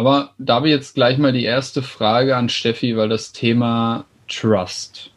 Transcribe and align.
Aber 0.00 0.32
da 0.38 0.54
habe 0.54 0.68
ich 0.68 0.74
jetzt 0.74 0.94
gleich 0.94 1.18
mal 1.18 1.34
die 1.34 1.44
erste 1.44 1.82
Frage 1.82 2.34
an 2.34 2.48
Steffi, 2.48 2.96
weil 2.96 3.10
das 3.10 3.32
Thema 3.32 4.06
Trust 4.28 5.10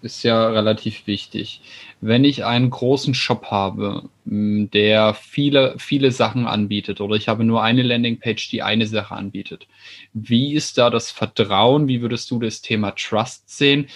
ist 0.00 0.22
ja 0.22 0.48
relativ 0.48 1.06
wichtig. 1.06 1.60
Wenn 2.00 2.24
ich 2.24 2.42
einen 2.46 2.70
großen 2.70 3.12
Shop 3.12 3.48
habe, 3.50 4.08
der 4.24 5.12
viele, 5.12 5.74
viele 5.76 6.10
Sachen 6.10 6.46
anbietet 6.46 7.02
oder 7.02 7.16
ich 7.16 7.28
habe 7.28 7.44
nur 7.44 7.62
eine 7.62 7.82
Landingpage, 7.82 8.48
die 8.48 8.62
eine 8.62 8.86
Sache 8.86 9.14
anbietet, 9.14 9.66
wie 10.14 10.54
ist 10.54 10.78
da 10.78 10.88
das 10.88 11.10
Vertrauen? 11.10 11.86
Wie 11.86 12.00
würdest 12.00 12.30
du 12.30 12.38
das 12.38 12.62
Thema 12.62 12.92
Trust 12.92 13.50
sehen? 13.50 13.88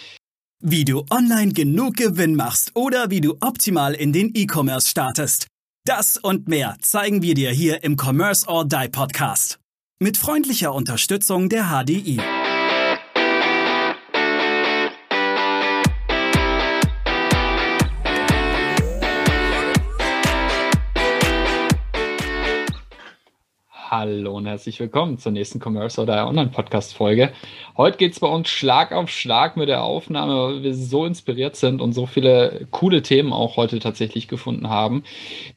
Wie 0.60 0.84
du 0.84 1.06
online 1.10 1.54
genug 1.54 1.96
Gewinn 1.96 2.34
machst 2.34 2.72
oder 2.74 3.08
wie 3.08 3.22
du 3.22 3.38
optimal 3.40 3.94
in 3.94 4.12
den 4.12 4.30
E-Commerce 4.34 4.90
startest. 4.90 5.46
Das 5.86 6.18
und 6.18 6.48
mehr 6.48 6.76
zeigen 6.80 7.22
wir 7.22 7.32
dir 7.32 7.50
hier 7.50 7.82
im 7.82 7.96
Commerce 7.98 8.46
or 8.46 8.68
Die 8.68 8.90
Podcast. 8.92 9.58
Mit 10.04 10.18
freundlicher 10.18 10.74
Unterstützung 10.74 11.48
der 11.48 11.70
HDI. 11.70 12.20
Hallo 23.96 24.36
und 24.38 24.46
herzlich 24.46 24.80
willkommen 24.80 25.18
zur 25.18 25.30
nächsten 25.30 25.60
Commerce 25.64 26.02
oder 26.02 26.26
Online 26.26 26.50
Podcast 26.50 26.96
Folge. 26.96 27.32
Heute 27.76 27.96
geht 27.96 28.12
es 28.12 28.18
bei 28.18 28.26
uns 28.26 28.48
Schlag 28.48 28.90
auf 28.90 29.08
Schlag 29.08 29.56
mit 29.56 29.68
der 29.68 29.84
Aufnahme, 29.84 30.34
weil 30.34 30.62
wir 30.64 30.74
so 30.74 31.06
inspiriert 31.06 31.54
sind 31.54 31.80
und 31.80 31.92
so 31.92 32.06
viele 32.06 32.66
coole 32.72 33.02
Themen 33.02 33.32
auch 33.32 33.56
heute 33.56 33.78
tatsächlich 33.78 34.26
gefunden 34.26 34.68
haben. 34.68 35.04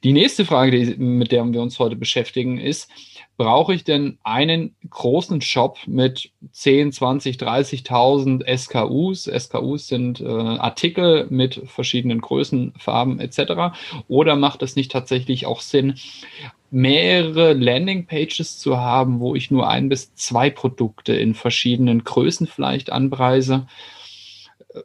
Die 0.03 0.13
nächste 0.13 0.45
Frage, 0.45 0.69
die, 0.69 0.97
mit 0.97 1.31
der 1.31 1.51
wir 1.51 1.63
uns 1.63 1.79
heute 1.79 1.95
beschäftigen, 1.95 2.59
ist, 2.59 2.91
brauche 3.37 3.73
ich 3.73 3.83
denn 3.83 4.17
einen 4.23 4.75
großen 4.89 5.41
Shop 5.41 5.77
mit 5.85 6.31
10, 6.51 6.91
20, 6.91 7.37
30.000 7.37 8.57
SKUs? 8.57 9.23
SKUs 9.25 9.87
sind 9.87 10.21
äh, 10.21 10.25
Artikel 10.25 11.27
mit 11.29 11.61
verschiedenen 11.65 12.19
Größen, 12.19 12.73
Farben 12.77 13.19
etc. 13.19 13.77
Oder 14.07 14.35
macht 14.35 14.63
es 14.63 14.75
nicht 14.75 14.91
tatsächlich 14.91 15.45
auch 15.45 15.61
Sinn, 15.61 15.95
mehrere 16.69 17.53
Landingpages 17.53 18.59
zu 18.59 18.77
haben, 18.77 19.19
wo 19.19 19.35
ich 19.35 19.51
nur 19.51 19.69
ein 19.69 19.89
bis 19.89 20.13
zwei 20.15 20.49
Produkte 20.49 21.13
in 21.13 21.33
verschiedenen 21.33 22.03
Größen 22.03 22.47
vielleicht 22.47 22.91
anpreise. 22.91 23.67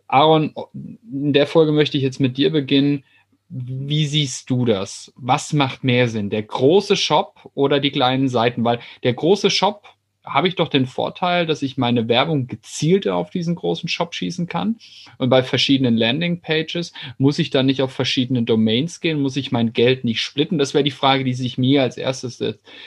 Aaron, 0.06 0.55
in 0.75 1.33
der 1.33 1.47
Folge 1.47 1.72
möchte 1.72 1.97
ich 1.97 2.03
jetzt 2.03 2.20
mit 2.20 2.36
dir 2.36 2.50
beginnen. 2.50 3.05
Wie 3.48 4.06
siehst 4.06 4.48
du 4.48 4.64
das? 4.64 5.12
Was 5.16 5.53
macht 5.53 5.84
mehr 5.84 6.08
Sinn? 6.08 6.30
Der 6.30 6.42
große 6.42 6.97
Shop 6.97 7.50
oder 7.55 7.80
die 7.80 7.91
kleinen 7.91 8.28
Seiten? 8.28 8.64
Weil 8.64 8.80
der 9.03 9.12
große 9.12 9.50
Shop 9.50 9.86
habe 10.25 10.48
ich 10.48 10.55
doch 10.55 10.69
den 10.69 10.87
Vorteil, 10.87 11.47
dass 11.47 11.62
ich 11.62 11.77
meine 11.77 12.09
Werbung 12.09 12.47
gezielter 12.47 13.17
auf 13.17 13.31
diesen 13.31 13.55
großen 13.55 13.89
Shop 13.89 14.15
schießen 14.15 14.47
kann. 14.47 14.77
Und 15.19 15.31
bei 15.31 15.42
verschiedenen 15.42 15.97
Landingpages 15.97 16.92
muss 17.19 17.39
ich 17.39 17.51
dann 17.51 17.67
nicht 17.67 17.83
auf 17.83 17.92
verschiedene 17.92 18.43
Domains 18.43 19.00
gehen, 19.00 19.20
muss 19.20 19.37
ich 19.37 19.53
mein 19.53 19.73
Geld 19.73 20.05
nicht 20.05 20.20
splitten. 20.20 20.59
Das 20.59 20.75
wäre 20.75 20.84
die 20.84 20.91
Frage, 20.91 21.25
die 21.25 21.34
sich 21.34 21.59
mir 21.59 21.83
als 21.83 21.97
erstes 21.97 22.43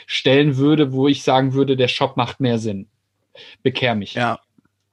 stellen 0.05 0.57
würde, 0.57 0.93
wo 0.93 1.07
ich 1.07 1.23
sagen 1.23 1.53
würde, 1.53 1.75
der 1.75 1.89
Shop 1.89 2.17
macht 2.17 2.39
mehr 2.39 2.57
Sinn. 2.57 2.87
Bekehr 3.63 3.95
mich. 3.95 4.13
Ja, 4.13 4.39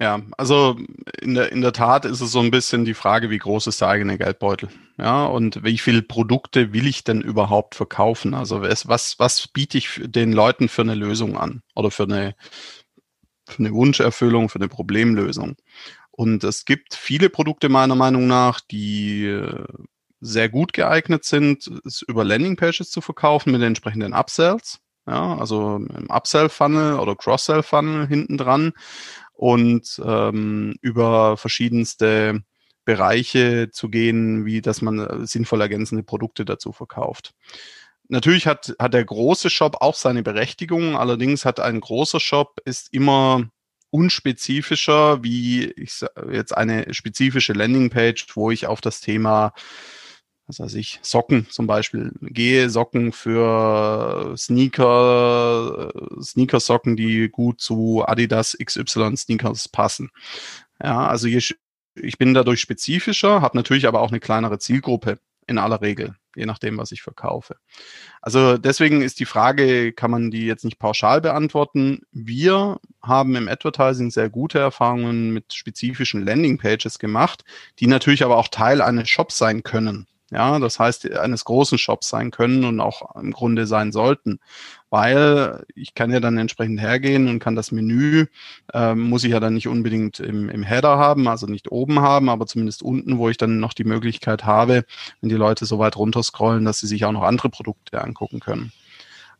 ja, 0.02 0.20
also 0.36 0.76
in 1.20 1.34
der, 1.34 1.52
in 1.52 1.60
der 1.60 1.72
Tat 1.72 2.04
ist 2.06 2.20
es 2.20 2.32
so 2.32 2.40
ein 2.40 2.50
bisschen 2.50 2.84
die 2.84 2.92
Frage, 2.92 3.30
wie 3.30 3.38
groß 3.38 3.68
ist 3.68 3.80
der 3.82 3.88
eigene 3.88 4.18
Geldbeutel? 4.18 4.68
Ja, 4.98 5.26
und 5.26 5.62
wie 5.62 5.78
viele 5.78 6.02
Produkte 6.02 6.72
will 6.72 6.88
ich 6.88 7.04
denn 7.04 7.20
überhaupt 7.20 7.76
verkaufen? 7.76 8.34
Also 8.34 8.62
was, 8.62 9.20
was, 9.20 9.46
biete 9.46 9.78
ich 9.78 10.00
den 10.04 10.32
Leuten 10.32 10.68
für 10.68 10.82
eine 10.82 10.96
Lösung 10.96 11.38
an 11.38 11.62
oder 11.76 11.92
für 11.92 12.02
eine, 12.02 12.34
für 13.48 13.60
eine 13.60 13.72
Wunscherfüllung, 13.72 14.48
für 14.48 14.58
eine 14.58 14.66
Problemlösung? 14.66 15.54
Und 16.10 16.42
es 16.42 16.64
gibt 16.64 16.94
viele 16.96 17.30
Produkte 17.30 17.68
meiner 17.68 17.94
Meinung 17.94 18.26
nach, 18.26 18.60
die 18.60 19.26
äh, 19.26 19.64
sehr 20.20 20.48
gut 20.48 20.72
geeignet 20.72 21.24
sind, 21.24 21.70
es 21.86 22.02
über 22.02 22.24
Landingpages 22.24 22.90
zu 22.90 23.00
verkaufen 23.00 23.52
mit 23.52 23.60
den 23.60 23.68
entsprechenden 23.68 24.14
Upsells. 24.14 24.80
Ja, 25.06 25.36
also 25.36 25.76
im 25.76 26.10
Upsell-Funnel 26.10 26.98
oder 26.98 27.16
Cross-Sell-Funnel 27.16 28.06
hinten 28.06 28.36
dran 28.36 28.72
und 29.32 30.00
ähm, 30.04 30.76
über 30.80 31.36
verschiedenste 31.36 32.42
Bereiche 32.84 33.70
zu 33.70 33.88
gehen, 33.88 34.44
wie 34.44 34.60
dass 34.60 34.82
man 34.82 34.98
äh, 34.98 35.26
sinnvoll 35.26 35.60
ergänzende 35.60 36.02
Produkte 36.02 36.44
dazu 36.44 36.72
verkauft. 36.72 37.34
Natürlich 38.08 38.46
hat, 38.46 38.74
hat 38.78 38.94
der 38.94 39.04
große 39.04 39.48
Shop 39.48 39.76
auch 39.80 39.94
seine 39.94 40.22
Berechtigung, 40.22 40.96
allerdings 40.96 41.44
hat 41.44 41.60
ein 41.60 41.80
großer 41.80 42.20
Shop 42.20 42.60
ist 42.64 42.92
immer 42.92 43.48
unspezifischer 43.90 45.22
wie 45.22 45.70
ich 45.70 46.04
jetzt 46.30 46.56
eine 46.56 46.92
spezifische 46.94 47.52
Landingpage, 47.52 48.26
wo 48.34 48.50
ich 48.50 48.66
auf 48.66 48.80
das 48.80 49.00
Thema 49.00 49.52
was 50.58 50.66
weiß 50.66 50.74
ich, 50.74 50.98
Socken 51.02 51.48
zum 51.50 51.66
Beispiel. 51.66 52.12
Gehe 52.20 52.68
Socken 52.68 53.12
für 53.12 54.34
Sneaker, 54.36 55.92
äh, 55.94 56.22
Sneaker-Socken, 56.22 56.96
die 56.96 57.28
gut 57.28 57.60
zu 57.60 58.04
Adidas 58.06 58.56
XY 58.62 59.16
Sneakers 59.16 59.68
passen. 59.68 60.10
Ja, 60.82 61.06
also 61.06 61.26
je, 61.26 61.40
ich 61.94 62.18
bin 62.18 62.34
dadurch 62.34 62.60
spezifischer, 62.60 63.40
habe 63.40 63.56
natürlich 63.56 63.86
aber 63.86 64.00
auch 64.00 64.10
eine 64.10 64.20
kleinere 64.20 64.58
Zielgruppe 64.58 65.18
in 65.46 65.58
aller 65.58 65.80
Regel, 65.80 66.14
je 66.36 66.46
nachdem, 66.46 66.78
was 66.78 66.92
ich 66.92 67.02
verkaufe. 67.02 67.56
Also 68.20 68.58
deswegen 68.58 69.02
ist 69.02 69.20
die 69.20 69.24
Frage, 69.24 69.92
kann 69.92 70.10
man 70.10 70.30
die 70.30 70.46
jetzt 70.46 70.64
nicht 70.64 70.78
pauschal 70.78 71.20
beantworten. 71.20 72.02
Wir 72.12 72.78
haben 73.02 73.34
im 73.36 73.48
Advertising 73.48 74.10
sehr 74.10 74.30
gute 74.30 74.58
Erfahrungen 74.58 75.32
mit 75.32 75.52
spezifischen 75.52 76.24
Landingpages 76.24 76.98
gemacht, 76.98 77.44
die 77.80 77.86
natürlich 77.86 78.24
aber 78.24 78.36
auch 78.36 78.48
Teil 78.48 78.80
eines 78.80 79.08
Shops 79.08 79.38
sein 79.38 79.62
können 79.62 80.06
ja, 80.32 80.58
das 80.58 80.78
heißt 80.78 81.10
eines 81.12 81.44
großen 81.44 81.78
Shops 81.78 82.08
sein 82.08 82.30
können 82.30 82.64
und 82.64 82.80
auch 82.80 83.14
im 83.16 83.32
Grunde 83.32 83.66
sein 83.66 83.92
sollten, 83.92 84.40
weil 84.90 85.64
ich 85.74 85.94
kann 85.94 86.10
ja 86.10 86.20
dann 86.20 86.38
entsprechend 86.38 86.80
hergehen 86.80 87.28
und 87.28 87.38
kann 87.38 87.54
das 87.54 87.70
Menü, 87.70 88.26
äh, 88.72 88.94
muss 88.94 89.24
ich 89.24 89.32
ja 89.32 89.40
dann 89.40 89.54
nicht 89.54 89.68
unbedingt 89.68 90.20
im, 90.20 90.48
im 90.48 90.62
Header 90.62 90.98
haben, 90.98 91.28
also 91.28 91.46
nicht 91.46 91.70
oben 91.70 92.00
haben, 92.00 92.28
aber 92.30 92.46
zumindest 92.46 92.82
unten, 92.82 93.18
wo 93.18 93.28
ich 93.28 93.36
dann 93.36 93.60
noch 93.60 93.74
die 93.74 93.84
Möglichkeit 93.84 94.44
habe, 94.44 94.84
wenn 95.20 95.28
die 95.28 95.36
Leute 95.36 95.66
so 95.66 95.78
weit 95.78 95.96
runterscrollen, 95.96 96.64
dass 96.64 96.78
sie 96.78 96.86
sich 96.86 97.04
auch 97.04 97.12
noch 97.12 97.22
andere 97.22 97.50
Produkte 97.50 98.02
angucken 98.02 98.40
können. 98.40 98.72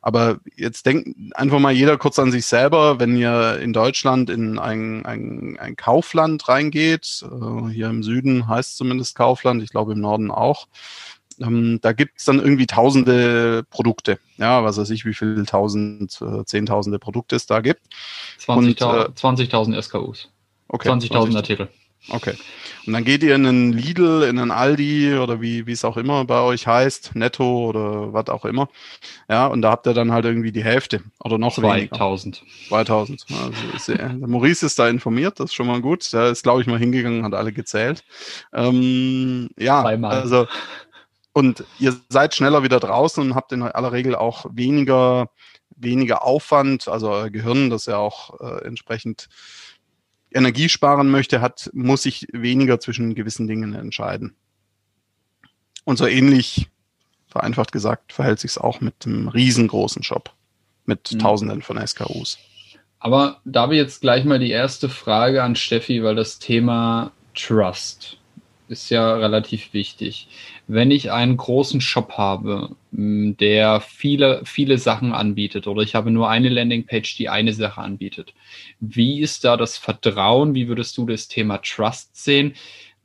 Aber 0.02 0.40
jetzt 0.56 0.84
denkt 0.84 1.16
einfach 1.36 1.60
mal 1.60 1.72
jeder 1.72 1.96
kurz 1.96 2.18
an 2.18 2.32
sich 2.32 2.44
selber, 2.44 2.98
wenn 2.98 3.16
ihr 3.16 3.60
in 3.60 3.72
Deutschland 3.72 4.30
in 4.30 4.58
ein, 4.58 5.06
ein, 5.06 5.56
ein 5.60 5.76
Kaufland 5.76 6.48
reingeht, 6.48 7.24
äh, 7.24 7.68
hier 7.70 7.88
im 7.88 8.02
Süden 8.02 8.48
heißt 8.48 8.76
zumindest 8.76 9.14
Kaufland, 9.14 9.62
ich 9.62 9.70
glaube 9.70 9.92
im 9.92 10.00
Norden 10.00 10.32
auch, 10.32 10.66
ähm, 11.40 11.78
da 11.80 11.92
gibt's 11.92 12.24
dann 12.24 12.40
irgendwie 12.40 12.66
tausende 12.66 13.64
Produkte. 13.70 14.18
Ja, 14.38 14.64
was 14.64 14.76
weiß 14.76 14.90
ich, 14.90 15.04
wie 15.04 15.14
viel 15.14 15.46
tausend, 15.46 16.20
äh, 16.20 16.44
zehntausende 16.44 16.98
Produkte 16.98 17.36
es 17.36 17.46
da 17.46 17.60
gibt. 17.60 17.82
20.000 18.40 19.10
äh, 19.10 19.14
20 19.14 19.84
SKUs. 19.84 20.30
Okay. 20.66 20.88
20.000 20.88 21.36
Artikel. 21.36 21.68
Okay. 22.08 22.34
Und 22.86 22.94
dann 22.94 23.04
geht 23.04 23.22
ihr 23.22 23.34
in 23.34 23.46
einen 23.46 23.72
Lidl, 23.72 24.24
in 24.24 24.38
einen 24.38 24.50
Aldi 24.50 25.16
oder 25.18 25.40
wie, 25.40 25.66
wie 25.66 25.72
es 25.72 25.84
auch 25.84 25.96
immer 25.96 26.24
bei 26.24 26.40
euch 26.40 26.66
heißt, 26.66 27.14
Netto 27.14 27.68
oder 27.68 28.12
was 28.12 28.28
auch 28.28 28.44
immer. 28.44 28.68
Ja, 29.28 29.46
und 29.46 29.62
da 29.62 29.70
habt 29.70 29.86
ihr 29.86 29.94
dann 29.94 30.10
halt 30.10 30.24
irgendwie 30.24 30.50
die 30.50 30.64
Hälfte 30.64 31.02
oder 31.20 31.38
noch 31.38 31.54
2000. 31.54 32.42
weniger. 32.42 32.68
2000. 32.68 33.26
Also 33.72 33.94
der 33.94 34.14
Maurice 34.14 34.66
ist 34.66 34.78
da 34.78 34.88
informiert, 34.88 35.38
das 35.38 35.50
ist 35.50 35.54
schon 35.54 35.68
mal 35.68 35.80
gut. 35.80 36.12
Der 36.12 36.30
ist, 36.30 36.42
glaube 36.42 36.60
ich, 36.60 36.66
mal 36.66 36.78
hingegangen, 36.78 37.24
hat 37.24 37.34
alle 37.34 37.52
gezählt. 37.52 38.02
Ähm, 38.52 39.50
ja, 39.56 39.82
Zweimal. 39.82 40.20
also 40.20 40.46
und 41.32 41.64
ihr 41.78 41.96
seid 42.08 42.34
schneller 42.34 42.62
wieder 42.62 42.80
draußen 42.80 43.22
und 43.22 43.34
habt 43.34 43.52
in 43.52 43.62
aller 43.62 43.92
Regel 43.92 44.14
auch 44.14 44.44
weniger, 44.52 45.30
weniger 45.76 46.24
Aufwand, 46.24 46.88
also 46.88 47.10
euer 47.10 47.30
Gehirn, 47.30 47.70
das 47.70 47.86
ja 47.86 47.96
auch 47.96 48.38
äh, 48.40 48.64
entsprechend 48.66 49.28
Energie 50.34 50.68
sparen 50.68 51.10
möchte, 51.10 51.40
hat, 51.40 51.70
muss 51.72 52.02
sich 52.02 52.26
weniger 52.32 52.80
zwischen 52.80 53.14
gewissen 53.14 53.46
Dingen 53.46 53.74
entscheiden. 53.74 54.34
Und 55.84 55.96
so 55.96 56.06
ähnlich, 56.06 56.68
vereinfacht 57.26 57.72
gesagt, 57.72 58.12
verhält 58.12 58.40
sich 58.40 58.52
es 58.52 58.58
auch 58.58 58.80
mit 58.80 59.04
dem 59.04 59.28
riesengroßen 59.28 60.02
Shop 60.02 60.30
mit 60.84 61.12
mhm. 61.12 61.18
Tausenden 61.18 61.62
von 61.62 61.84
SKUs. 61.84 62.38
Aber 62.98 63.40
da 63.44 63.62
habe 63.62 63.74
ich 63.74 63.82
jetzt 63.82 64.00
gleich 64.00 64.24
mal 64.24 64.38
die 64.38 64.50
erste 64.50 64.88
Frage 64.88 65.42
an 65.42 65.56
Steffi, 65.56 66.02
weil 66.02 66.14
das 66.14 66.38
Thema 66.38 67.10
Trust 67.34 68.18
ist 68.72 68.90
ja 68.90 69.14
relativ 69.14 69.72
wichtig. 69.72 70.26
Wenn 70.66 70.90
ich 70.90 71.12
einen 71.12 71.36
großen 71.36 71.80
Shop 71.80 72.12
habe, 72.12 72.74
der 72.90 73.80
viele, 73.80 74.42
viele 74.44 74.78
Sachen 74.78 75.12
anbietet 75.12 75.66
oder 75.66 75.82
ich 75.82 75.94
habe 75.94 76.10
nur 76.10 76.28
eine 76.28 76.48
Landingpage, 76.48 77.16
die 77.16 77.28
eine 77.28 77.52
Sache 77.52 77.80
anbietet, 77.80 78.34
wie 78.80 79.20
ist 79.20 79.44
da 79.44 79.56
das 79.56 79.78
Vertrauen? 79.78 80.54
Wie 80.54 80.68
würdest 80.68 80.96
du 80.98 81.06
das 81.06 81.28
Thema 81.28 81.58
Trust 81.58 82.16
sehen? 82.16 82.54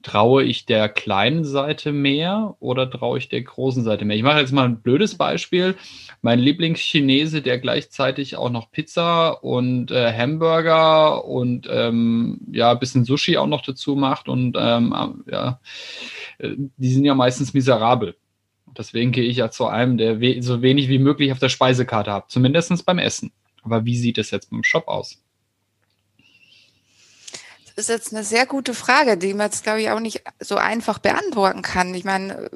Traue 0.07 0.44
ich 0.44 0.65
der 0.65 0.88
kleinen 0.88 1.44
Seite 1.44 1.92
mehr 1.92 2.56
oder 2.62 2.89
traue 2.89 3.18
ich 3.18 3.27
der 3.27 3.42
großen 3.42 3.83
Seite 3.83 4.06
mehr? 4.06 4.15
Ich 4.15 4.24
mache 4.24 4.39
jetzt 4.39 4.54
mal 4.54 4.63
ein 4.63 4.81
blödes 4.81 5.15
Beispiel. 5.15 5.75
Mein 6.21 6.39
Lieblingschinese, 6.39 7.42
der 7.42 7.59
gleichzeitig 7.59 8.38
auch 8.38 8.50
noch 8.50 8.71
Pizza 8.71 9.44
und 9.44 9.92
äh, 9.92 10.13
Hamburger 10.13 11.25
und 11.25 11.68
ähm, 11.69 12.39
ja, 12.54 12.71
ein 12.71 12.80
bisschen 12.80 13.04
Sushi 13.04 13.36
auch 13.36 13.48
noch 13.48 13.62
dazu 13.62 13.98
macht 13.98 14.30
und 14.30 14.56
ähm, 14.57 15.24
ja, 15.30 15.59
äh, 16.38 16.51
die 16.56 16.89
sind 16.89 17.04
ja 17.04 17.13
meistens 17.13 17.54
miserabel. 17.54 18.15
Deswegen 18.77 19.12
gehe 19.12 19.25
ich 19.25 19.38
ja 19.38 19.51
zu 19.51 19.68
einem, 19.68 19.98
der 19.98 20.21
we 20.21 20.42
so 20.42 20.62
wenig 20.62 20.88
wie 20.88 21.00
möglich 21.00 21.33
auf 21.33 21.39
der 21.39 21.50
Speisekarte 21.50 22.13
hat, 22.13 22.31
zumindest 22.31 22.86
beim 22.86 23.00
Essen. 23.00 23.33
Aber 23.62 23.83
wie 23.83 23.98
sieht 23.98 24.18
es 24.18 24.31
jetzt 24.31 24.51
beim 24.51 24.63
Shop 24.63 24.88
aus? 24.88 25.21
Ist 27.77 27.89
jetzt 27.89 28.12
eine 28.12 28.24
sehr 28.24 28.47
gute 28.47 28.74
Frage, 28.74 29.18
die 29.18 29.35
man 29.35 29.51
jetzt, 29.51 29.63
glaube 29.63 29.81
ich, 29.81 29.91
auch 29.91 30.00
nicht 30.00 30.24
so 30.39 30.56
einfach 30.56 30.97
beantworten 30.97 31.62
kann. 31.62 31.94
Ich 31.94 32.03
meine, 32.03 32.50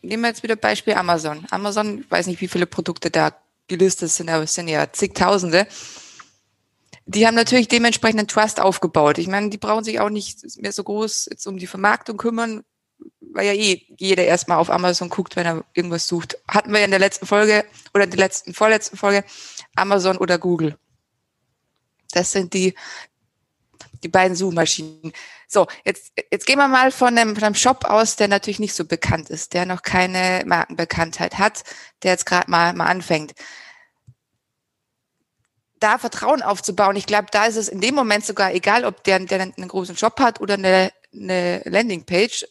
nehmen 0.00 0.22
wir 0.22 0.28
jetzt 0.28 0.44
wieder 0.44 0.54
Beispiel 0.54 0.94
Amazon. 0.94 1.44
Amazon, 1.50 2.02
ich 2.02 2.10
weiß 2.10 2.28
nicht, 2.28 2.40
wie 2.40 2.46
viele 2.46 2.66
Produkte 2.66 3.10
da 3.10 3.34
gelistet 3.66 4.12
sind, 4.12 4.30
aber 4.30 4.44
es 4.44 4.54
sind 4.54 4.68
ja 4.68 4.92
zigtausende. 4.92 5.66
Die 7.06 7.26
haben 7.26 7.34
natürlich 7.34 7.66
dementsprechend 7.66 8.20
einen 8.20 8.28
Trust 8.28 8.60
aufgebaut. 8.60 9.18
Ich 9.18 9.26
meine, 9.26 9.50
die 9.50 9.58
brauchen 9.58 9.82
sich 9.82 9.98
auch 9.98 10.08
nicht 10.08 10.56
mehr 10.56 10.70
so 10.70 10.84
groß 10.84 11.26
jetzt 11.28 11.46
um 11.48 11.58
die 11.58 11.66
Vermarktung 11.66 12.16
kümmern, 12.16 12.62
weil 13.20 13.46
ja 13.46 13.54
eh 13.54 13.82
jeder 13.98 14.24
erstmal 14.24 14.58
auf 14.58 14.70
Amazon 14.70 15.08
guckt, 15.08 15.34
wenn 15.34 15.46
er 15.46 15.64
irgendwas 15.74 16.06
sucht. 16.06 16.38
Hatten 16.46 16.70
wir 16.70 16.78
ja 16.78 16.84
in 16.84 16.92
der 16.92 17.00
letzten 17.00 17.26
Folge 17.26 17.64
oder 17.92 18.04
in 18.04 18.10
der 18.10 18.20
letzten, 18.20 18.54
vorletzten 18.54 18.96
Folge 18.96 19.24
Amazon 19.74 20.16
oder 20.16 20.38
Google. 20.38 20.78
Das 22.12 22.30
sind 22.30 22.54
die, 22.54 22.74
die 24.02 24.08
beiden 24.08 24.36
Suchmaschinen. 24.36 25.12
So, 25.48 25.66
jetzt, 25.84 26.12
jetzt 26.30 26.46
gehen 26.46 26.58
wir 26.58 26.68
mal 26.68 26.90
von 26.90 27.16
einem, 27.16 27.34
von 27.34 27.44
einem 27.44 27.54
Shop 27.54 27.84
aus, 27.84 28.16
der 28.16 28.28
natürlich 28.28 28.58
nicht 28.58 28.74
so 28.74 28.84
bekannt 28.84 29.30
ist, 29.30 29.52
der 29.52 29.66
noch 29.66 29.82
keine 29.82 30.42
Markenbekanntheit 30.46 31.38
hat, 31.38 31.62
der 32.02 32.12
jetzt 32.12 32.26
gerade 32.26 32.50
mal, 32.50 32.72
mal 32.72 32.86
anfängt. 32.86 33.32
Da 35.78 35.98
Vertrauen 35.98 36.42
aufzubauen, 36.42 36.96
ich 36.96 37.06
glaube, 37.06 37.26
da 37.30 37.46
ist 37.46 37.56
es 37.56 37.68
in 37.68 37.80
dem 37.80 37.94
Moment 37.94 38.24
sogar 38.24 38.54
egal, 38.54 38.84
ob 38.84 39.02
der, 39.04 39.18
der 39.20 39.40
einen 39.40 39.68
großen 39.68 39.96
Shop 39.96 40.20
hat 40.20 40.40
oder 40.40 40.54
eine, 40.54 40.92
eine 41.12 41.62
Landingpage. 41.64 42.46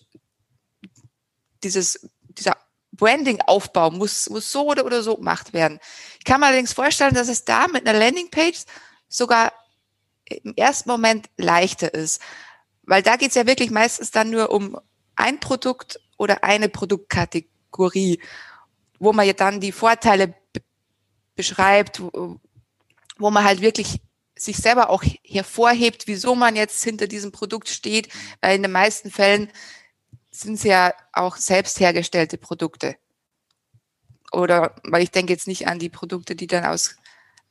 Dieses, 1.63 2.09
dieser 2.29 2.57
Branding-Aufbau 2.91 3.91
muss, 3.91 4.29
muss 4.29 4.51
so 4.51 4.67
oder, 4.67 4.85
oder 4.85 5.01
so 5.01 5.15
gemacht 5.15 5.53
werden. 5.53 5.79
Ich 6.19 6.25
kann 6.25 6.39
mir 6.39 6.47
allerdings 6.47 6.73
vorstellen, 6.73 7.13
dass 7.13 7.29
es 7.29 7.45
da 7.45 7.67
mit 7.67 7.87
einer 7.87 7.97
Landingpage 7.97 8.63
sogar 9.07 9.53
im 10.31 10.53
ersten 10.55 10.89
Moment 10.89 11.29
leichter 11.37 11.93
ist. 11.93 12.21
Weil 12.83 13.03
da 13.03 13.15
geht 13.15 13.29
es 13.29 13.35
ja 13.35 13.47
wirklich 13.47 13.71
meistens 13.71 14.11
dann 14.11 14.29
nur 14.29 14.51
um 14.51 14.77
ein 15.15 15.39
Produkt 15.39 15.99
oder 16.17 16.43
eine 16.43 16.69
Produktkategorie, 16.69 18.21
wo 18.99 19.13
man 19.13 19.25
ja 19.27 19.33
dann 19.33 19.59
die 19.59 19.71
Vorteile 19.71 20.33
beschreibt, 21.35 22.01
wo, 22.01 22.39
wo 23.17 23.29
man 23.31 23.43
halt 23.43 23.61
wirklich 23.61 24.01
sich 24.35 24.57
selber 24.57 24.89
auch 24.89 25.03
hervorhebt, 25.23 26.07
wieso 26.07 26.35
man 26.35 26.55
jetzt 26.55 26.83
hinter 26.83 27.07
diesem 27.07 27.31
Produkt 27.31 27.69
steht, 27.69 28.09
weil 28.41 28.55
in 28.55 28.63
den 28.63 28.71
meisten 28.71 29.11
Fällen 29.11 29.51
sind 30.31 30.55
es 30.55 30.63
ja 30.63 30.93
auch 31.13 31.35
selbst 31.35 31.79
hergestellte 31.79 32.37
Produkte. 32.37 32.95
Oder, 34.31 34.75
weil 34.83 35.03
ich 35.03 35.11
denke 35.11 35.33
jetzt 35.33 35.47
nicht 35.47 35.67
an 35.67 35.77
die 35.77 35.89
Produkte, 35.89 36.35
die 36.35 36.47
dann 36.47 36.65
aus 36.65 36.95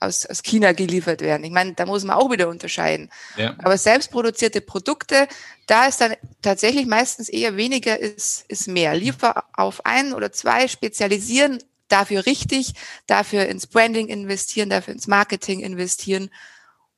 aus, 0.01 0.27
aus 0.27 0.43
China 0.43 0.73
geliefert 0.73 1.21
werden. 1.21 1.45
Ich 1.45 1.53
meine, 1.53 1.75
da 1.75 1.87
muss 1.87 2.05
man 2.05 2.17
auch 2.17 2.31
wieder 2.31 2.49
unterscheiden. 2.49 3.11
Ja. 3.37 3.55
Aber 3.59 3.77
selbstproduzierte 3.77 4.61
Produkte, 4.61 5.29
da 5.67 5.87
ist 5.87 6.01
dann 6.01 6.15
tatsächlich 6.43 6.87
meistens 6.87 7.29
eher 7.29 7.57
weniger 7.57 7.99
ist, 7.99 8.45
ist 8.49 8.67
mehr. 8.67 8.95
Liefer 8.95 9.45
auf 9.53 9.85
ein 9.85 10.15
oder 10.15 10.33
zwei, 10.33 10.67
spezialisieren, 10.69 11.63
dafür 11.89 12.25
richtig, 12.27 12.73
dafür 13.07 13.47
ins 13.47 13.67
Branding 13.67 14.09
investieren, 14.09 14.71
dafür 14.71 14.95
ins 14.95 15.07
Marketing 15.07 15.61
investieren 15.61 16.31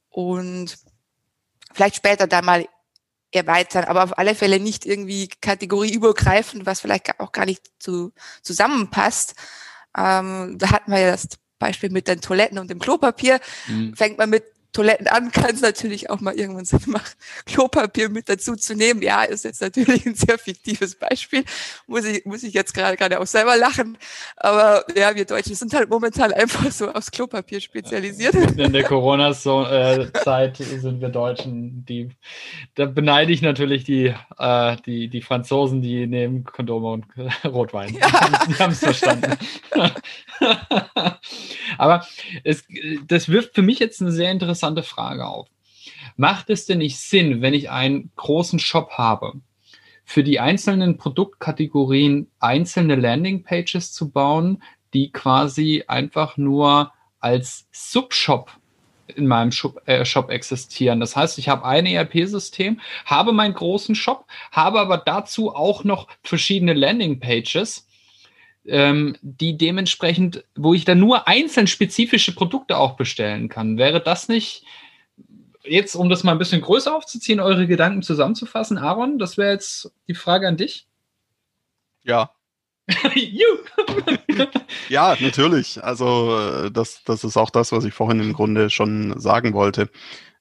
und 0.08 0.78
vielleicht 1.72 1.96
später 1.96 2.26
da 2.26 2.42
mal 2.42 2.66
erweitern, 3.32 3.84
aber 3.84 4.04
auf 4.04 4.18
alle 4.18 4.34
Fälle 4.34 4.60
nicht 4.60 4.84
irgendwie 4.84 5.28
kategorieübergreifend, 5.28 6.66
was 6.66 6.80
vielleicht 6.80 7.18
auch 7.18 7.32
gar 7.32 7.46
nicht 7.46 7.62
zu, 7.78 8.12
zusammenpasst. 8.42 9.34
Ähm, 9.96 10.56
da 10.58 10.70
hatten 10.70 10.92
wir 10.92 11.00
ja 11.00 11.12
das 11.12 11.28
Beispiel 11.62 11.90
mit 11.90 12.08
den 12.08 12.20
Toiletten 12.20 12.58
und 12.58 12.70
dem 12.70 12.80
Klopapier. 12.80 13.38
Mhm. 13.68 13.94
Fängt 13.94 14.18
man 14.18 14.28
mit 14.30 14.44
Toiletten 14.72 15.06
an, 15.06 15.30
kann 15.30 15.54
es 15.54 15.60
natürlich 15.60 16.08
auch 16.08 16.20
mal 16.20 16.34
irgendwann 16.34 16.64
Sinn 16.64 16.80
machen, 16.86 17.12
Klopapier 17.44 18.08
mit 18.08 18.28
dazu 18.28 18.56
zu 18.56 18.74
nehmen. 18.74 19.02
Ja, 19.02 19.22
ist 19.22 19.44
jetzt 19.44 19.60
natürlich 19.60 20.06
ein 20.06 20.14
sehr 20.14 20.38
fiktives 20.38 20.94
Beispiel. 20.94 21.44
Muss 21.86 22.04
ich, 22.04 22.24
muss 22.24 22.42
ich 22.42 22.54
jetzt 22.54 22.72
gerade 22.72 22.96
gerade 22.96 23.20
auch 23.20 23.26
selber 23.26 23.56
lachen. 23.56 23.98
Aber 24.36 24.84
ja, 24.96 25.14
wir 25.14 25.26
Deutschen 25.26 25.54
sind 25.54 25.74
halt 25.74 25.90
momentan 25.90 26.32
einfach 26.32 26.70
so 26.70 26.90
aufs 26.90 27.10
Klopapier 27.10 27.60
spezialisiert. 27.60 28.34
In 28.34 28.72
der 28.72 28.84
Corona-Zeit 28.84 30.56
sind 30.56 31.00
wir 31.00 31.08
Deutschen, 31.10 31.84
die, 31.84 32.08
da 32.74 32.86
beneide 32.86 33.32
ich 33.32 33.42
natürlich 33.42 33.84
die, 33.84 34.14
äh, 34.38 34.76
die, 34.86 35.08
die 35.08 35.20
Franzosen, 35.20 35.82
die 35.82 36.06
nehmen 36.06 36.44
Kondome 36.44 36.88
und 36.88 37.04
Rotwein. 37.44 37.94
Ja. 37.94 38.08
Die 38.48 38.54
haben 38.54 38.72
es 38.72 38.78
verstanden. 38.78 39.36
Aber 41.82 42.06
es, 42.44 42.64
das 43.08 43.28
wirft 43.28 43.56
für 43.56 43.62
mich 43.62 43.80
jetzt 43.80 44.00
eine 44.00 44.12
sehr 44.12 44.30
interessante 44.30 44.84
Frage 44.84 45.26
auf. 45.26 45.48
Macht 46.16 46.48
es 46.48 46.64
denn 46.64 46.78
nicht 46.78 46.96
Sinn, 46.96 47.42
wenn 47.42 47.54
ich 47.54 47.70
einen 47.70 48.12
großen 48.14 48.60
Shop 48.60 48.92
habe, 48.92 49.32
für 50.04 50.22
die 50.22 50.38
einzelnen 50.38 50.96
Produktkategorien 50.96 52.30
einzelne 52.38 52.94
Landingpages 52.94 53.92
zu 53.92 54.10
bauen, 54.10 54.62
die 54.94 55.10
quasi 55.10 55.82
einfach 55.88 56.36
nur 56.36 56.92
als 57.18 57.66
Subshop 57.72 58.52
in 59.16 59.26
meinem 59.26 59.50
Shop, 59.50 59.82
äh, 59.86 60.04
Shop 60.04 60.30
existieren. 60.30 61.00
Das 61.00 61.16
heißt, 61.16 61.36
ich 61.38 61.48
habe 61.48 61.64
ein 61.64 61.86
ERP-System, 61.86 62.78
habe 63.06 63.32
meinen 63.32 63.54
großen 63.54 63.96
Shop, 63.96 64.26
habe 64.52 64.78
aber 64.78 64.98
dazu 64.98 65.52
auch 65.52 65.82
noch 65.82 66.06
verschiedene 66.22 66.74
Landingpages 66.74 67.88
ähm, 68.66 69.16
die 69.22 69.56
dementsprechend, 69.56 70.44
wo 70.54 70.74
ich 70.74 70.84
dann 70.84 71.00
nur 71.00 71.26
einzeln 71.26 71.66
spezifische 71.66 72.34
Produkte 72.34 72.76
auch 72.76 72.96
bestellen 72.96 73.48
kann. 73.48 73.78
Wäre 73.78 74.00
das 74.00 74.28
nicht, 74.28 74.64
jetzt 75.64 75.94
um 75.94 76.08
das 76.08 76.24
mal 76.24 76.32
ein 76.32 76.38
bisschen 76.38 76.60
größer 76.60 76.94
aufzuziehen, 76.94 77.40
eure 77.40 77.66
Gedanken 77.66 78.02
zusammenzufassen, 78.02 78.78
Aaron, 78.78 79.18
das 79.18 79.36
wäre 79.36 79.52
jetzt 79.52 79.92
die 80.08 80.14
Frage 80.14 80.48
an 80.48 80.56
dich? 80.56 80.86
Ja. 82.04 82.30
ja, 84.88 85.16
natürlich. 85.20 85.82
Also 85.82 86.36
äh, 86.36 86.70
das, 86.70 87.02
das 87.04 87.24
ist 87.24 87.36
auch 87.36 87.50
das, 87.50 87.72
was 87.72 87.84
ich 87.84 87.94
vorhin 87.94 88.20
im 88.20 88.32
Grunde 88.32 88.70
schon 88.70 89.18
sagen 89.18 89.54
wollte. 89.54 89.88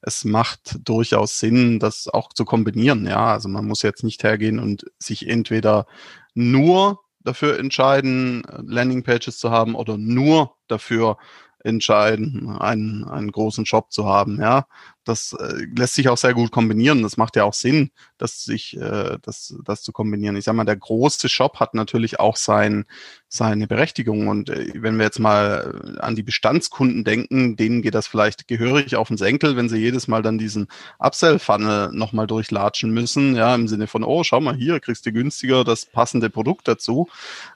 Es 0.00 0.24
macht 0.24 0.76
durchaus 0.88 1.38
Sinn, 1.38 1.78
das 1.78 2.08
auch 2.08 2.32
zu 2.32 2.44
kombinieren. 2.44 3.06
Ja, 3.06 3.26
also 3.26 3.48
man 3.48 3.66
muss 3.66 3.82
jetzt 3.82 4.02
nicht 4.02 4.24
hergehen 4.24 4.58
und 4.58 4.84
sich 4.98 5.28
entweder 5.28 5.86
nur 6.34 6.98
dafür 7.24 7.58
entscheiden, 7.58 8.42
Landingpages 8.66 9.38
zu 9.38 9.50
haben 9.50 9.74
oder 9.74 9.98
nur 9.98 10.56
dafür 10.68 11.18
entscheiden, 11.64 12.56
einen, 12.58 13.04
einen 13.04 13.30
großen 13.30 13.66
Shop 13.66 13.92
zu 13.92 14.06
haben. 14.06 14.40
Ja, 14.40 14.66
das 15.04 15.32
äh, 15.32 15.66
lässt 15.76 15.94
sich 15.94 16.08
auch 16.08 16.16
sehr 16.16 16.34
gut 16.34 16.50
kombinieren. 16.50 17.02
Das 17.02 17.16
macht 17.16 17.36
ja 17.36 17.44
auch 17.44 17.54
Sinn, 17.54 17.90
das 18.18 18.44
sich 18.44 18.76
äh, 18.76 19.18
das, 19.22 19.54
das 19.64 19.82
zu 19.82 19.92
kombinieren. 19.92 20.36
Ich 20.36 20.44
sag 20.44 20.54
mal, 20.54 20.64
der 20.64 20.76
große 20.76 21.28
Shop 21.28 21.60
hat 21.60 21.74
natürlich 21.74 22.20
auch 22.20 22.36
sein, 22.36 22.84
seine 23.28 23.66
Berechtigung. 23.66 24.28
Und 24.28 24.50
äh, 24.50 24.72
wenn 24.76 24.96
wir 24.98 25.04
jetzt 25.04 25.18
mal 25.18 25.98
an 26.00 26.14
die 26.14 26.22
Bestandskunden 26.22 27.04
denken, 27.04 27.56
denen 27.56 27.82
geht 27.82 27.94
das 27.94 28.06
vielleicht 28.06 28.46
gehörig 28.46 28.96
auf 28.96 29.08
den 29.08 29.16
Senkel, 29.16 29.56
wenn 29.56 29.68
sie 29.68 29.78
jedes 29.78 30.06
Mal 30.06 30.22
dann 30.22 30.38
diesen 30.38 30.68
Upsell-Funnel 30.98 31.90
nochmal 31.92 32.26
durchlatschen 32.26 32.92
müssen. 32.92 33.34
Ja, 33.34 33.54
im 33.54 33.68
Sinne 33.68 33.86
von, 33.86 34.04
oh, 34.04 34.22
schau 34.22 34.40
mal 34.40 34.54
hier, 34.54 34.80
kriegst 34.80 35.04
du 35.06 35.12
günstiger 35.12 35.64
das 35.64 35.86
passende 35.86 36.30
Produkt 36.30 36.68
dazu. 36.68 37.08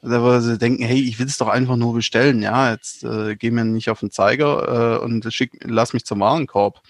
Aber 0.03 0.41
sie 0.41 0.59
denken, 0.59 0.83
hey, 0.83 1.00
ich 1.00 1.19
will 1.19 1.26
es 1.26 1.38
doch 1.38 1.49
einfach 1.49 1.76
nur 1.76 1.95
bestellen. 1.95 2.43
Ja, 2.43 2.73
jetzt 2.73 3.05
äh, 3.05 3.37
geh 3.37 3.50
mir 3.50 3.65
nicht 3.65 3.91
auf 3.91 4.00
den 4.00 4.11
Zeiger 4.11 4.97
äh, 4.97 5.05
und 5.05 5.33
schick, 5.33 5.61
lass 5.62 5.93
mich 5.93 6.05
zum 6.05 6.21
Warenkorb. 6.21 6.81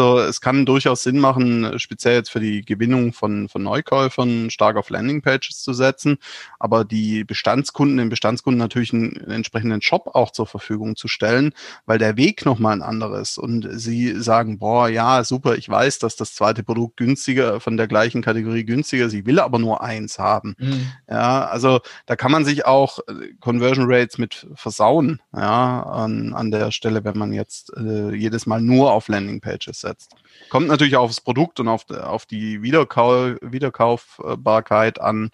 Es 0.00 0.40
kann 0.40 0.66
durchaus 0.66 1.02
Sinn 1.02 1.18
machen, 1.18 1.78
speziell 1.78 2.14
jetzt 2.14 2.30
für 2.30 2.40
die 2.40 2.62
Gewinnung 2.62 3.12
von, 3.12 3.48
von 3.48 3.62
Neukäufern 3.62 4.50
stark 4.50 4.76
auf 4.76 4.90
Landingpages 4.90 5.62
zu 5.62 5.72
setzen, 5.72 6.18
aber 6.58 6.84
die 6.84 7.24
Bestandskunden, 7.24 7.96
den 7.96 8.08
Bestandskunden 8.08 8.58
natürlich 8.58 8.92
einen, 8.92 9.16
entsprechenden 9.30 9.82
Shop 9.82 10.10
auch 10.14 10.30
zur 10.30 10.46
Verfügung 10.46 10.96
zu 10.96 11.08
stellen, 11.08 11.52
weil 11.86 11.98
der 11.98 12.16
Weg 12.16 12.44
nochmal 12.44 12.74
ein 12.74 12.82
anderes 12.82 13.38
und 13.38 13.68
sie 13.72 14.20
sagen, 14.20 14.58
boah, 14.58 14.88
ja, 14.88 15.24
super, 15.24 15.56
ich 15.56 15.68
weiß, 15.68 15.98
dass 15.98 16.16
das 16.16 16.34
zweite 16.34 16.62
Produkt 16.62 16.96
günstiger, 16.96 17.60
von 17.60 17.76
der 17.76 17.88
gleichen 17.88 18.22
Kategorie 18.22 18.64
günstiger 18.64 19.06
ist, 19.06 19.14
ich 19.14 19.26
will 19.26 19.40
aber 19.40 19.58
nur 19.58 19.82
eins 19.82 20.18
haben. 20.18 20.54
Mhm. 20.58 20.86
Ja, 21.08 21.46
also 21.46 21.80
da 22.06 22.16
kann 22.16 22.32
man 22.32 22.44
sich 22.44 22.66
auch 22.66 23.00
äh, 23.00 23.34
Conversion 23.40 23.86
Rates 23.88 24.18
mit 24.18 24.46
versauen, 24.54 25.20
ja, 25.34 25.82
an, 25.82 26.32
an 26.34 26.50
der 26.50 26.70
Stelle, 26.70 27.04
wenn 27.04 27.18
man 27.18 27.32
jetzt 27.32 27.72
äh, 27.76 28.14
jedes 28.14 28.46
Mal 28.46 28.60
nur 28.60 28.92
auf 28.92 29.08
Landingpages 29.08 29.81
setzt. 29.82 30.14
Kommt 30.48 30.68
natürlich 30.68 30.96
aufs 30.96 31.20
Produkt 31.20 31.60
und 31.60 31.68
auf, 31.68 31.88
auf 31.90 32.24
die 32.24 32.62
Wiederkau 32.62 33.34
Wiederkaufbarkeit 33.42 35.00
an, 35.00 35.30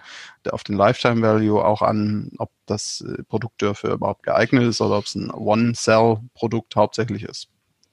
auf 0.50 0.64
den 0.64 0.76
Lifetime 0.76 1.22
Value 1.22 1.64
auch 1.64 1.82
an, 1.82 2.32
ob 2.38 2.50
das 2.66 3.02
äh, 3.06 3.22
Produkt 3.22 3.62
dafür 3.62 3.92
überhaupt 3.92 4.24
geeignet 4.24 4.64
ist 4.64 4.80
oder 4.80 4.98
ob 4.98 5.04
es 5.04 5.14
ein 5.14 5.30
One-Sell-Produkt 5.30 6.74
hauptsächlich 6.74 7.22
ist. 7.22 7.48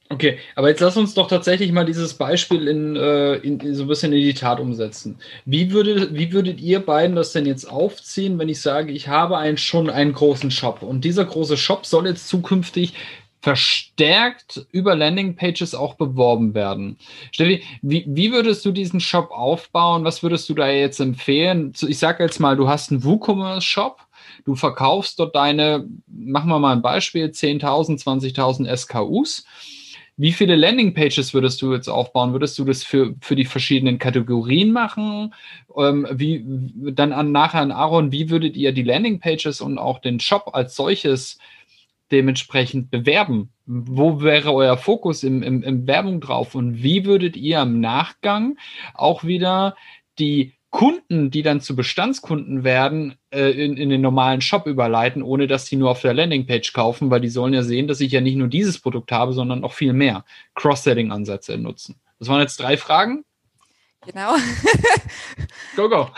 Okay, 0.09 0.37
aber 0.53 0.69
jetzt 0.69 0.81
lass 0.81 0.97
uns 0.97 1.15
doch 1.15 1.27
tatsächlich 1.27 1.71
mal 1.71 1.83
dieses 1.83 2.13
Beispiel 2.13 2.67
in, 2.67 2.95
äh, 2.95 3.35
in, 3.37 3.59
in, 3.59 3.73
so 3.73 3.85
ein 3.85 3.87
bisschen 3.87 4.13
in 4.13 4.21
die 4.21 4.35
Tat 4.35 4.59
umsetzen. 4.59 5.17
Wie, 5.45 5.71
würde, 5.71 6.13
wie 6.13 6.31
würdet 6.31 6.61
ihr 6.61 6.79
beiden 6.79 7.15
das 7.15 7.31
denn 7.31 7.47
jetzt 7.47 7.65
aufziehen, 7.65 8.37
wenn 8.37 8.47
ich 8.47 8.61
sage, 8.61 8.91
ich 8.91 9.07
habe 9.07 9.39
einen, 9.39 9.57
schon 9.57 9.89
einen 9.89 10.13
großen 10.13 10.51
Shop 10.51 10.83
und 10.83 11.03
dieser 11.03 11.25
große 11.25 11.57
Shop 11.57 11.87
soll 11.87 12.05
jetzt 12.05 12.27
zukünftig 12.27 12.93
verstärkt 13.45 14.65
über 14.71 14.95
Landingpages 14.95 15.75
auch 15.75 15.93
beworben 15.93 16.55
werden. 16.55 16.97
Steffi, 17.31 17.61
wie, 17.83 18.03
wie 18.07 18.31
würdest 18.31 18.65
du 18.65 18.71
diesen 18.71 18.99
Shop 18.99 19.29
aufbauen? 19.29 20.03
Was 20.03 20.23
würdest 20.23 20.49
du 20.49 20.55
da 20.55 20.67
jetzt 20.67 20.99
empfehlen? 20.99 21.71
Ich 21.87 21.99
sage 21.99 22.23
jetzt 22.23 22.39
mal, 22.39 22.57
du 22.57 22.67
hast 22.67 22.89
einen 22.89 23.03
WooCommerce-Shop, 23.03 23.99
du 24.45 24.55
verkaufst 24.55 25.19
dort 25.19 25.35
deine, 25.35 25.85
machen 26.07 26.49
wir 26.49 26.57
mal 26.57 26.73
ein 26.73 26.81
Beispiel, 26.81 27.27
10.000, 27.27 28.03
20.000 28.03 28.75
SKUs 28.75 29.45
wie 30.17 30.31
viele 30.31 30.55
Landingpages 30.55 31.33
würdest 31.33 31.61
du 31.61 31.73
jetzt 31.73 31.89
aufbauen? 31.89 32.31
Würdest 32.31 32.57
du 32.57 32.63
das 32.63 32.83
für, 32.83 33.15
für 33.19 33.35
die 33.35 33.43
verschiedenen 33.43 33.99
Kategorien 33.99 34.71
machen? 34.71 35.33
Ähm, 35.75 36.07
wie, 36.09 36.41
dann 36.93 37.11
an, 37.11 37.33
nachher 37.33 37.59
an 37.59 37.73
Aaron, 37.73 38.13
wie 38.13 38.29
würdet 38.29 38.55
ihr 38.55 38.71
die 38.71 38.83
Landingpages 38.83 39.59
und 39.59 39.77
auch 39.77 39.99
den 39.99 40.21
Shop 40.21 40.51
als 40.53 40.75
solches 40.77 41.37
dementsprechend 42.11 42.91
bewerben? 42.91 43.51
Wo 43.65 44.21
wäre 44.21 44.53
euer 44.53 44.77
Fokus 44.77 45.23
im, 45.23 45.41
im, 45.43 45.63
im 45.63 45.87
Werbung 45.87 46.21
drauf? 46.21 46.55
Und 46.55 46.83
wie 46.83 47.05
würdet 47.05 47.35
ihr 47.35 47.61
im 47.61 47.79
Nachgang 47.79 48.57
auch 48.93 49.23
wieder 49.23 49.75
die 50.19 50.53
Kunden, 50.75 51.31
die 51.31 51.41
dann 51.41 51.61
zu 51.61 51.73
Bestandskunden 51.73 52.65
werden, 52.65 53.17
äh, 53.31 53.51
in, 53.51 53.77
in 53.77 53.89
den 53.89 54.01
normalen 54.01 54.41
Shop 54.41 54.67
überleiten, 54.67 55.23
ohne 55.23 55.47
dass 55.47 55.67
sie 55.67 55.77
nur 55.77 55.89
auf 55.89 56.01
der 56.01 56.13
Landingpage 56.13 56.73
kaufen, 56.73 57.09
weil 57.09 57.21
die 57.21 57.29
sollen 57.29 57.53
ja 57.53 57.63
sehen, 57.63 57.87
dass 57.87 58.01
ich 58.01 58.11
ja 58.11 58.19
nicht 58.19 58.35
nur 58.35 58.49
dieses 58.49 58.79
Produkt 58.79 59.13
habe, 59.13 59.31
sondern 59.31 59.61
noch 59.61 59.71
viel 59.71 59.93
mehr 59.93 60.25
Cross-Setting-Ansätze 60.55 61.57
nutzen. 61.57 61.95
Das 62.19 62.27
waren 62.27 62.41
jetzt 62.41 62.59
drei 62.59 62.75
Fragen. 62.75 63.23
Genau. 64.05 64.35
go, 65.77 65.87
go. 65.87 66.09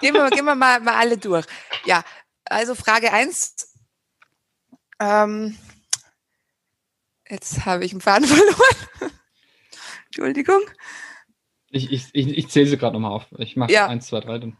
Gehen 0.00 0.14
wir, 0.14 0.30
gehen 0.30 0.44
wir 0.44 0.54
mal, 0.54 0.78
mal 0.78 0.94
alle 0.94 1.18
durch. 1.18 1.46
Ja, 1.84 2.04
also 2.44 2.76
Frage 2.76 3.12
1. 3.12 3.73
Ähm, 5.00 5.56
jetzt 7.28 7.64
habe 7.66 7.84
ich 7.84 7.92
einen 7.92 8.00
Faden 8.00 8.26
verloren. 8.26 9.12
Entschuldigung. 10.06 10.60
Ich, 11.70 11.90
ich, 11.90 12.06
ich, 12.12 12.28
ich 12.38 12.48
zähle 12.48 12.66
sie 12.66 12.78
gerade 12.78 12.94
nochmal 12.94 13.12
auf. 13.12 13.26
Ich 13.38 13.56
mache 13.56 13.72
ja. 13.72 13.88
eins, 13.88 14.06
zwei, 14.06 14.20
drei 14.20 14.38
dann. 14.38 14.56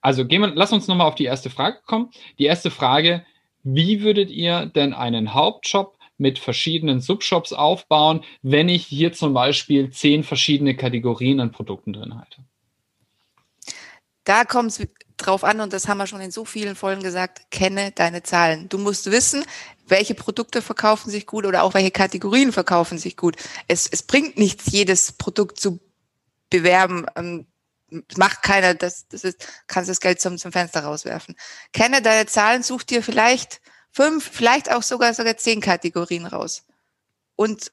Also 0.00 0.24
gehen 0.26 0.42
wir, 0.42 0.48
lass 0.48 0.72
uns 0.72 0.86
nochmal 0.86 1.08
auf 1.08 1.14
die 1.14 1.24
erste 1.24 1.50
Frage 1.50 1.80
kommen. 1.84 2.10
Die 2.38 2.44
erste 2.44 2.70
Frage, 2.70 3.24
wie 3.62 4.02
würdet 4.02 4.30
ihr 4.30 4.66
denn 4.66 4.94
einen 4.94 5.34
Hauptshop 5.34 5.98
mit 6.16 6.38
verschiedenen 6.38 7.00
Subshops 7.00 7.52
aufbauen, 7.52 8.24
wenn 8.42 8.68
ich 8.68 8.86
hier 8.86 9.12
zum 9.12 9.34
Beispiel 9.34 9.90
zehn 9.90 10.24
verschiedene 10.24 10.76
Kategorien 10.76 11.40
an 11.40 11.52
Produkten 11.52 11.92
drin 11.92 12.16
halte? 12.16 12.44
Da 14.24 14.44
kommt 14.44 14.70
es 14.70 14.86
drauf 15.18 15.44
an, 15.44 15.60
und 15.60 15.72
das 15.72 15.88
haben 15.88 15.98
wir 15.98 16.06
schon 16.06 16.20
in 16.20 16.30
so 16.30 16.44
vielen 16.44 16.76
Folgen 16.76 17.02
gesagt, 17.02 17.50
kenne 17.50 17.92
deine 17.92 18.22
Zahlen. 18.22 18.68
Du 18.68 18.78
musst 18.78 19.10
wissen, 19.10 19.44
welche 19.86 20.14
Produkte 20.14 20.62
verkaufen 20.62 21.10
sich 21.10 21.26
gut 21.26 21.46
oder 21.46 21.62
auch 21.62 21.74
welche 21.74 21.90
Kategorien 21.90 22.52
verkaufen 22.52 22.98
sich 22.98 23.16
gut. 23.16 23.36
Es, 23.66 23.86
es 23.86 24.02
bringt 24.02 24.38
nichts, 24.38 24.66
jedes 24.70 25.12
Produkt 25.12 25.60
zu 25.60 25.80
bewerben. 26.50 27.06
Ähm, 27.16 27.46
macht 28.16 28.42
keiner, 28.42 28.74
das, 28.74 29.08
das 29.08 29.24
ist, 29.24 29.46
kannst 29.66 29.90
das 29.90 30.00
Geld 30.00 30.20
zum, 30.20 30.38
zum 30.38 30.52
Fenster 30.52 30.80
rauswerfen. 30.80 31.36
Kenne 31.72 32.02
deine 32.02 32.26
Zahlen, 32.26 32.62
such 32.62 32.84
dir 32.84 33.02
vielleicht 33.02 33.60
fünf, 33.90 34.28
vielleicht 34.30 34.70
auch 34.70 34.82
sogar, 34.82 35.14
sogar 35.14 35.36
zehn 35.36 35.60
Kategorien 35.60 36.26
raus. 36.26 36.64
Und 37.36 37.72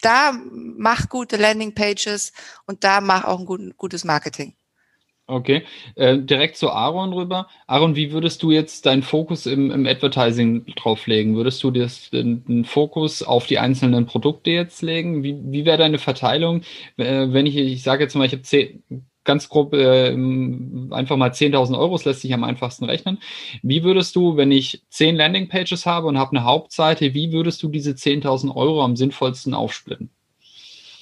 da 0.00 0.32
mach 0.32 1.08
gute 1.08 1.36
Landingpages 1.36 2.32
und 2.66 2.84
da 2.84 3.00
mach 3.00 3.24
auch 3.24 3.40
ein 3.40 3.74
gutes 3.76 4.04
Marketing. 4.04 4.54
Okay, 5.28 5.62
äh, 5.94 6.18
direkt 6.18 6.56
zu 6.56 6.70
Aaron 6.70 7.12
rüber. 7.12 7.46
Aaron, 7.68 7.94
wie 7.94 8.12
würdest 8.12 8.42
du 8.42 8.50
jetzt 8.50 8.86
deinen 8.86 9.02
Fokus 9.02 9.46
im, 9.46 9.70
im 9.70 9.86
Advertising 9.86 10.66
drauflegen? 10.74 11.36
Würdest 11.36 11.62
du 11.62 11.70
das, 11.70 12.10
den, 12.10 12.44
den, 12.44 12.64
Fokus 12.64 13.22
auf 13.22 13.46
die 13.46 13.58
einzelnen 13.58 14.04
Produkte 14.06 14.50
jetzt 14.50 14.82
legen? 14.82 15.22
Wie, 15.22 15.36
wie 15.44 15.64
wäre 15.64 15.78
deine 15.78 15.98
Verteilung? 15.98 16.62
Äh, 16.96 17.28
wenn 17.30 17.46
ich, 17.46 17.56
ich 17.56 17.82
sage 17.84 18.02
jetzt 18.02 18.14
mal, 18.16 18.26
ich 18.26 18.32
habe 18.32 18.42
zehn, 18.42 18.82
ganz 19.24 19.48
grob 19.48 19.74
äh, 19.74 20.10
einfach 20.10 21.16
mal 21.16 21.30
10.000 21.30 21.78
Euro, 21.78 21.92
das 21.92 22.04
lässt 22.04 22.22
sich 22.22 22.34
am 22.34 22.44
einfachsten 22.44 22.84
rechnen. 22.84 23.18
Wie 23.62 23.84
würdest 23.84 24.16
du, 24.16 24.36
wenn 24.36 24.50
ich 24.50 24.82
zehn 24.90 25.16
Landingpages 25.16 25.86
habe 25.86 26.08
und 26.08 26.18
habe 26.18 26.36
eine 26.36 26.44
Hauptseite, 26.44 27.14
wie 27.14 27.32
würdest 27.32 27.62
du 27.62 27.68
diese 27.68 27.92
10.000 27.92 28.54
Euro 28.54 28.82
am 28.82 28.96
sinnvollsten 28.96 29.54
aufsplitten? 29.54 30.10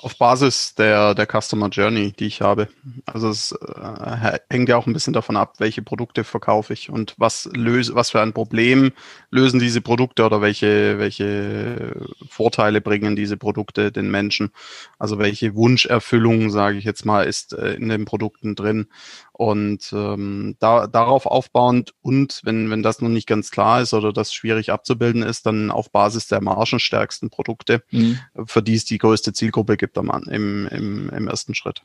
Auf 0.03 0.17
Basis 0.17 0.75
der, 0.77 1.15
der 1.15 1.27
Customer 1.27 1.69
Journey, 1.69 2.13
die 2.13 2.25
ich 2.25 2.41
habe. 2.41 2.69
Also 3.05 3.29
es 3.29 3.53
äh, 3.53 4.39
hängt 4.49 4.71
ja 4.71 4.79
auch 4.79 4.87
ein 4.87 4.95
bisschen 4.95 5.13
davon 5.13 5.37
ab, 5.37 5.57
welche 5.59 5.83
Produkte 5.83 6.25
verkaufe 6.25 6.73
ich 6.73 6.89
und 6.89 7.15
was 7.19 7.51
löse, 7.55 7.95
was 7.95 8.09
für 8.09 8.23
ein 8.23 8.33
Problem 8.33 8.93
lösen 9.31 9.61
diese 9.61 9.83
Produkte 9.83 10.25
oder 10.25 10.41
welche, 10.41 10.99
welche 10.99 11.95
Vorteile 12.31 12.81
bringen 12.81 13.15
diese 13.15 13.37
Produkte 13.37 13.93
den 13.93 14.11
Menschen. 14.11 14.53
Also 14.99 15.19
welche 15.19 15.55
Wunscherfüllung, 15.55 16.49
sage 16.49 16.79
ich 16.79 16.85
jetzt 16.85 17.05
mal, 17.05 17.25
ist 17.25 17.53
äh, 17.53 17.75
in 17.75 17.91
den 17.91 18.07
Produkten 18.07 18.55
drin. 18.55 18.87
Und 19.33 19.91
ähm, 19.95 20.57
da, 20.59 20.87
darauf 20.87 21.25
aufbauend 21.25 21.95
und 22.03 22.41
wenn, 22.45 22.69
wenn 22.71 22.83
das 22.83 23.01
noch 23.01 23.09
nicht 23.09 23.27
ganz 23.27 23.51
klar 23.51 23.81
ist 23.81 23.95
oder 23.95 24.13
das 24.13 24.35
schwierig 24.35 24.71
abzubilden 24.71 25.23
ist, 25.23 25.47
dann 25.47 25.71
auf 25.71 25.91
Basis 25.91 26.29
der 26.29 26.43
margenstärksten 26.43 27.31
Produkte, 27.31 27.83
mhm. 27.91 28.19
für 28.45 28.63
die 28.63 28.75
es 28.75 28.85
die 28.85 28.99
größte 28.99 29.33
Zielgruppe 29.33 29.79
gibt 29.79 29.90
am, 29.99 30.11
im, 30.31 30.67
im, 30.69 31.11
im 31.11 31.29
ersten 31.29 31.55
Schritt. 31.55 31.83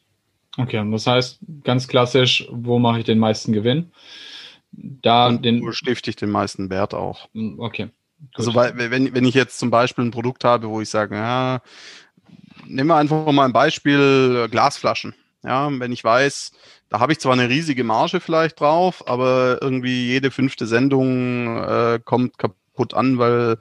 Okay, 0.58 0.84
das 0.92 1.06
heißt 1.06 1.40
ganz 1.64 1.88
klassisch, 1.88 2.48
wo 2.50 2.80
mache 2.80 3.00
ich 3.00 3.06
den 3.06 3.20
meisten 3.20 3.52
Gewinn? 3.52 3.92
Da 4.72 5.28
und 5.28 5.44
den, 5.44 5.62
wo 5.62 5.72
stifte 5.72 6.10
ich 6.10 6.16
den 6.16 6.32
meisten 6.32 6.70
Wert 6.70 6.94
auch. 6.94 7.30
Mhm, 7.34 7.60
okay. 7.60 7.90
Gut. 8.20 8.30
Also 8.36 8.56
weil, 8.56 8.78
wenn, 8.78 9.14
wenn 9.14 9.26
ich 9.26 9.36
jetzt 9.36 9.60
zum 9.60 9.70
Beispiel 9.70 10.06
ein 10.06 10.12
Produkt 10.12 10.44
habe, 10.44 10.70
wo 10.70 10.82
ich 10.82 10.90
sage, 10.90 11.16
ja, 11.16 11.62
nehmen 12.66 12.90
wir 12.90 12.96
einfach 12.96 13.32
mal 13.32 13.46
ein 13.46 13.54
Beispiel 13.54 14.46
äh, 14.46 14.50
Glasflaschen. 14.50 15.14
Ja, 15.44 15.70
wenn 15.80 15.92
ich 15.92 16.04
weiß, 16.04 16.54
da 16.90 17.00
habe 17.00 17.12
ich 17.12 17.20
zwar 17.20 17.34
eine 17.34 17.50
riesige 17.50 17.84
Marge 17.84 18.20
vielleicht 18.20 18.60
drauf, 18.60 19.08
aber 19.08 19.60
irgendwie 19.62 20.08
jede 20.08 20.32
fünfte 20.32 20.66
Sendung 20.66 21.64
äh, 21.64 22.00
kommt 22.04 22.38
kaputt 22.38 22.58
an, 22.94 23.18
weil 23.18 23.58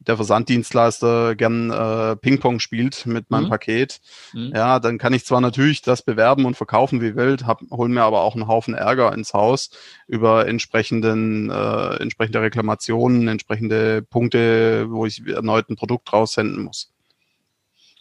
der 0.00 0.16
Versanddienstleister 0.16 1.34
gern 1.34 1.70
äh, 1.70 2.16
Ping-Pong 2.16 2.60
spielt 2.60 3.06
mit 3.06 3.30
meinem 3.30 3.44
mhm. 3.44 3.50
Paket. 3.50 4.00
Mhm. 4.32 4.52
Ja, 4.54 4.80
dann 4.80 4.98
kann 4.98 5.12
ich 5.12 5.24
zwar 5.24 5.40
natürlich 5.40 5.82
das 5.82 6.02
bewerben 6.02 6.44
und 6.44 6.56
verkaufen 6.56 7.00
wie 7.00 7.16
wild, 7.16 7.46
hab, 7.46 7.60
hol 7.70 7.88
mir 7.88 8.02
aber 8.02 8.22
auch 8.22 8.34
einen 8.34 8.46
Haufen 8.46 8.74
Ärger 8.74 9.12
ins 9.12 9.34
Haus 9.34 9.70
über 10.06 10.46
entsprechenden, 10.46 11.50
äh, 11.50 11.96
entsprechende 11.96 12.40
Reklamationen, 12.40 13.28
entsprechende 13.28 14.02
Punkte, 14.02 14.86
wo 14.90 15.06
ich 15.06 15.26
erneut 15.26 15.68
ein 15.68 15.76
Produkt 15.76 16.12
raussenden 16.12 16.64
muss. 16.64 16.92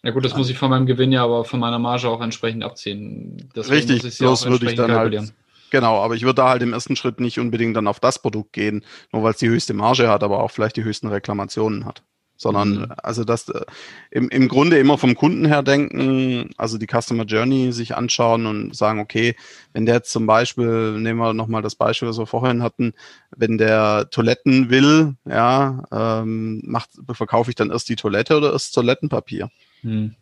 Ja 0.03 0.11
gut, 0.11 0.23
das 0.23 0.37
muss 0.37 0.49
ich 0.49 0.57
von 0.57 0.69
meinem 0.69 0.85
Gewinn 0.85 1.11
ja 1.11 1.23
aber 1.23 1.43
von 1.43 1.59
meiner 1.59 1.79
Marge 1.79 2.07
auch 2.07 2.21
entsprechend 2.21 2.63
abziehen. 2.63 3.49
Deswegen 3.55 3.75
Richtig, 3.75 4.03
muss 4.03 4.13
ich 4.13 4.19
bloß 4.19 4.45
würde 4.45 4.65
ich 4.67 4.75
dann 4.75 4.91
halt, 4.91 5.33
genau, 5.69 6.01
aber 6.01 6.15
ich 6.15 6.23
würde 6.23 6.35
da 6.35 6.49
halt 6.49 6.61
im 6.61 6.73
ersten 6.73 6.95
Schritt 6.95 7.19
nicht 7.19 7.39
unbedingt 7.39 7.75
dann 7.75 7.87
auf 7.87 7.99
das 7.99 8.19
Produkt 8.19 8.53
gehen, 8.53 8.83
nur 9.11 9.23
weil 9.23 9.31
es 9.31 9.37
die 9.37 9.49
höchste 9.49 9.73
Marge 9.73 10.09
hat, 10.09 10.23
aber 10.23 10.43
auch 10.43 10.51
vielleicht 10.51 10.77
die 10.77 10.83
höchsten 10.83 11.07
Reklamationen 11.07 11.85
hat. 11.85 12.03
Sondern, 12.39 12.81
mhm. 12.81 12.93
also 12.97 13.23
das 13.23 13.49
äh, 13.49 13.65
im, 14.11 14.29
im 14.29 14.47
Grunde 14.47 14.77
immer 14.77 14.99
vom 14.99 15.15
Kunden 15.15 15.45
her 15.45 15.63
denken, 15.63 16.51
also 16.55 16.77
die 16.77 16.85
Customer 16.85 17.23
Journey 17.23 17.71
sich 17.71 17.95
anschauen 17.95 18.45
und 18.45 18.75
sagen, 18.75 18.99
okay, 18.99 19.35
wenn 19.73 19.87
der 19.87 19.95
jetzt 19.95 20.11
zum 20.11 20.27
Beispiel, 20.27 20.99
nehmen 20.99 21.19
wir 21.19 21.33
nochmal 21.33 21.63
das 21.63 21.73
Beispiel, 21.73 22.07
was 22.07 22.19
wir 22.19 22.27
vorhin 22.27 22.61
hatten, 22.61 22.93
wenn 23.35 23.57
der 23.57 24.09
Toiletten 24.11 24.69
will, 24.69 25.15
ja, 25.25 25.83
ähm, 25.91 26.61
macht, 26.63 26.91
verkaufe 27.11 27.49
ich 27.49 27.55
dann 27.55 27.71
erst 27.71 27.89
die 27.89 27.95
Toilette 27.95 28.37
oder 28.37 28.51
erst 28.53 28.75
Toilettenpapier? 28.75 29.49
Hm. 29.81 30.15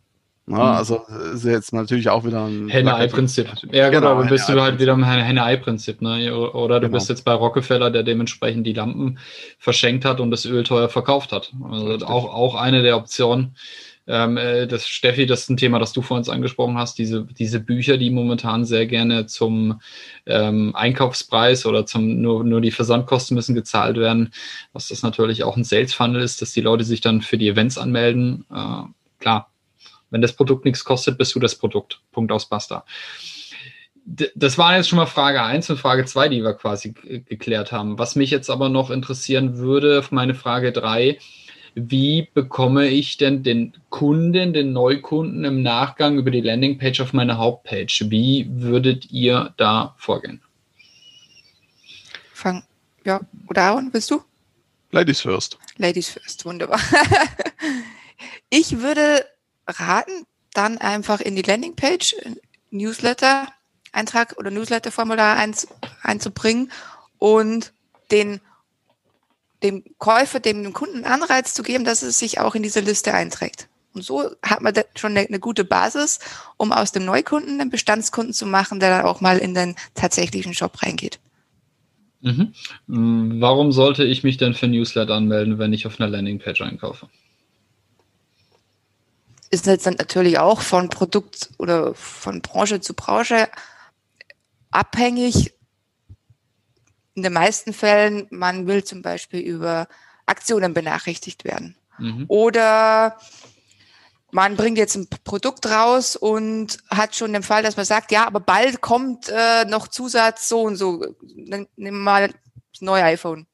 Na, 0.48 0.58
hm. 0.58 0.76
also 0.76 1.02
ist 1.34 1.44
jetzt 1.44 1.72
natürlich 1.72 2.08
auch 2.08 2.24
wieder 2.24 2.44
ein 2.46 2.68
Henne-Ei-Prinzip. 2.68 3.48
Ja, 3.72 3.88
genau, 3.88 4.12
aber 4.12 4.26
bist 4.26 4.48
du 4.48 4.60
halt 4.60 4.78
wieder 4.78 4.92
im 4.92 5.04
Henne-Ei-Prinzip, 5.04 6.00
ne? 6.00 6.32
Oder 6.36 6.78
du 6.78 6.86
genau. 6.86 6.98
bist 6.98 7.08
jetzt 7.08 7.24
bei 7.24 7.32
Rockefeller, 7.32 7.90
der 7.90 8.04
dementsprechend 8.04 8.64
die 8.64 8.72
Lampen 8.72 9.18
verschenkt 9.58 10.04
hat 10.04 10.20
und 10.20 10.30
das 10.30 10.44
Öl 10.44 10.62
teuer 10.62 10.88
verkauft 10.88 11.32
hat. 11.32 11.52
Also 11.68 12.06
auch, 12.06 12.32
auch 12.32 12.54
eine 12.54 12.82
der 12.82 12.96
Optionen. 12.96 13.56
Ähm, 14.08 14.36
äh, 14.36 14.68
das, 14.68 14.86
Steffi, 14.86 15.26
das 15.26 15.40
ist 15.40 15.50
ein 15.50 15.56
Thema, 15.56 15.80
das 15.80 15.92
du 15.92 16.00
vor 16.00 16.16
uns 16.16 16.28
angesprochen 16.28 16.78
hast, 16.78 16.96
diese, 16.98 17.24
diese 17.24 17.58
Bücher, 17.58 17.96
die 17.96 18.10
momentan 18.10 18.64
sehr 18.64 18.86
gerne 18.86 19.26
zum 19.26 19.80
ähm, 20.26 20.76
Einkaufspreis 20.76 21.66
oder 21.66 21.86
zum 21.86 22.20
nur, 22.20 22.44
nur 22.44 22.60
die 22.60 22.70
Versandkosten 22.70 23.34
müssen 23.34 23.56
gezahlt 23.56 23.96
werden, 23.96 24.30
was 24.72 24.88
das 24.88 25.02
natürlich 25.02 25.42
auch 25.42 25.56
ein 25.56 25.64
Sales 25.64 25.92
Funnel 25.92 26.22
ist, 26.22 26.40
dass 26.40 26.52
die 26.52 26.60
Leute 26.60 26.84
sich 26.84 27.00
dann 27.00 27.20
für 27.20 27.36
die 27.36 27.48
Events 27.48 27.78
anmelden. 27.78 28.44
Äh, 28.48 28.82
klar, 29.18 29.50
Wenn 30.10 30.22
das 30.22 30.34
Produkt 30.34 30.64
nichts 30.64 30.84
kostet, 30.84 31.18
bist 31.18 31.34
du 31.34 31.40
das 31.40 31.56
Produkt. 31.56 32.00
Punkt 32.12 32.32
aus 32.32 32.48
Basta. 32.48 32.84
Das 34.04 34.56
war 34.56 34.76
jetzt 34.76 34.88
schon 34.88 34.98
mal 34.98 35.06
Frage 35.06 35.42
1 35.42 35.68
und 35.70 35.78
Frage 35.78 36.04
2, 36.04 36.28
die 36.28 36.42
wir 36.42 36.54
quasi 36.54 36.92
geklärt 36.92 37.72
haben. 37.72 37.98
Was 37.98 38.14
mich 38.14 38.30
jetzt 38.30 38.50
aber 38.50 38.68
noch 38.68 38.90
interessieren 38.90 39.58
würde, 39.58 39.98
auf 39.98 40.12
meine 40.12 40.34
Frage 40.34 40.70
3, 40.70 41.18
wie 41.74 42.28
bekomme 42.32 42.88
ich 42.88 43.18
denn 43.18 43.42
den 43.42 43.74
Kunden, 43.90 44.52
den 44.54 44.72
Neukunden 44.72 45.44
im 45.44 45.60
Nachgang 45.60 46.16
über 46.16 46.30
die 46.30 46.40
Landingpage 46.40 47.00
auf 47.00 47.12
meine 47.12 47.36
Hauptpage? 47.36 48.06
Wie 48.08 48.48
würdet 48.48 49.10
ihr 49.10 49.52
da 49.56 49.94
vorgehen? 49.98 50.40
Fang, 52.32 52.64
ja, 53.04 53.20
oder 53.48 53.62
Aaron, 53.62 53.90
willst 53.92 54.10
du? 54.10 54.22
Ladies 54.92 55.20
first. 55.20 55.58
Ladies 55.76 56.08
first, 56.08 56.46
wunderbar. 56.46 56.80
ich 58.50 58.78
würde 58.80 59.26
raten, 59.66 60.26
dann 60.52 60.78
einfach 60.78 61.20
in 61.20 61.36
die 61.36 61.42
Landingpage 61.42 62.16
Newsletter 62.70 63.48
Eintrag 63.92 64.34
oder 64.36 64.50
Newsletter-Formular 64.50 65.38
einzubringen 66.02 66.70
und 67.18 67.72
den 68.10 68.40
dem 69.62 69.84
Käufer, 69.98 70.38
dem 70.38 70.72
Kunden 70.74 71.04
Anreiz 71.04 71.54
zu 71.54 71.62
geben, 71.62 71.84
dass 71.84 72.02
es 72.02 72.18
sich 72.18 72.38
auch 72.40 72.54
in 72.54 72.62
diese 72.62 72.80
Liste 72.80 73.14
einträgt. 73.14 73.68
Und 73.94 74.02
so 74.02 74.30
hat 74.42 74.60
man 74.60 74.74
schon 74.94 75.12
eine, 75.16 75.26
eine, 75.26 75.40
gute 75.40 75.64
Basis, 75.64 76.20
um 76.58 76.72
aus 76.72 76.92
dem 76.92 77.06
Neukunden 77.06 77.58
einen 77.58 77.70
Bestandskunden 77.70 78.34
zu 78.34 78.44
machen, 78.44 78.80
der 78.80 78.90
dann 78.90 79.06
auch 79.06 79.22
mal 79.22 79.38
in 79.38 79.54
den 79.54 79.74
tatsächlichen 79.94 80.52
Shop 80.52 80.82
reingeht. 80.82 81.18
Mhm. 82.20 82.52
Mm, 82.86 83.40
warum 83.40 83.72
sollte 83.72 84.04
ich 84.04 84.22
mich 84.22 84.36
denn 84.36 84.52
für 84.52 84.68
Newsletter 84.68 85.14
anmelden, 85.14 85.58
wenn 85.58 85.72
ich 85.72 85.86
auf 85.86 85.98
einer 85.98 86.10
Landingpage 86.10 86.60
einkaufe? 86.60 87.08
Ist 89.50 89.66
jetzt 89.66 89.86
dann 89.86 89.94
natürlich 89.94 90.38
auch 90.38 90.60
von 90.60 90.88
Produkt 90.88 91.50
oder 91.58 91.94
von 91.94 92.42
Branche 92.42 92.80
zu 92.80 92.94
Branche 92.94 93.48
abhängig 94.70 95.54
in 97.14 97.22
den 97.22 97.32
meisten 97.32 97.72
Fällen, 97.72 98.26
man 98.30 98.66
will 98.66 98.84
zum 98.84 99.02
Beispiel 99.02 99.40
über 99.40 99.88
Aktionen 100.26 100.74
benachrichtigt 100.74 101.44
werden. 101.44 101.76
Mhm. 101.98 102.26
Oder 102.28 103.18
man 104.30 104.56
bringt 104.56 104.76
jetzt 104.76 104.96
ein 104.96 105.08
Produkt 105.24 105.64
raus 105.66 106.14
und 106.14 106.78
hat 106.90 107.16
schon 107.16 107.32
den 107.32 107.42
Fall, 107.42 107.62
dass 107.62 107.76
man 107.76 107.86
sagt, 107.86 108.12
ja, 108.12 108.26
aber 108.26 108.40
bald 108.40 108.82
kommt 108.82 109.30
äh, 109.30 109.64
noch 109.64 109.88
Zusatz 109.88 110.48
so 110.48 110.62
und 110.62 110.76
so. 110.76 111.02
Nehmen 111.34 111.68
wir 111.76 111.92
mal 111.92 112.34
das 112.72 112.82
neue 112.82 113.04
iPhone 113.04 113.46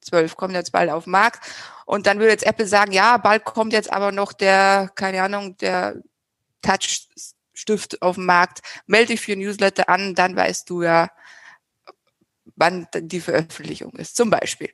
12 0.00 0.36
kommt 0.36 0.54
jetzt 0.54 0.72
bald 0.72 0.90
auf 0.90 1.04
den 1.04 1.10
Markt. 1.12 1.44
Und 1.86 2.06
dann 2.06 2.18
würde 2.18 2.32
jetzt 2.32 2.46
Apple 2.46 2.66
sagen, 2.66 2.92
ja, 2.92 3.16
bald 3.16 3.44
kommt 3.44 3.72
jetzt 3.72 3.92
aber 3.92 4.12
noch 4.12 4.32
der, 4.32 4.90
keine 4.94 5.22
Ahnung, 5.22 5.56
der 5.58 5.96
Touch-Stift 6.62 8.02
auf 8.02 8.16
den 8.16 8.26
Markt. 8.26 8.60
Melde 8.86 9.08
dich 9.08 9.20
für 9.20 9.36
Newsletter 9.36 9.88
an, 9.88 10.14
dann 10.14 10.36
weißt 10.36 10.68
du 10.70 10.82
ja, 10.82 11.10
wann 12.56 12.86
die 12.94 13.20
Veröffentlichung 13.20 13.92
ist, 13.96 14.16
zum 14.16 14.30
Beispiel. 14.30 14.70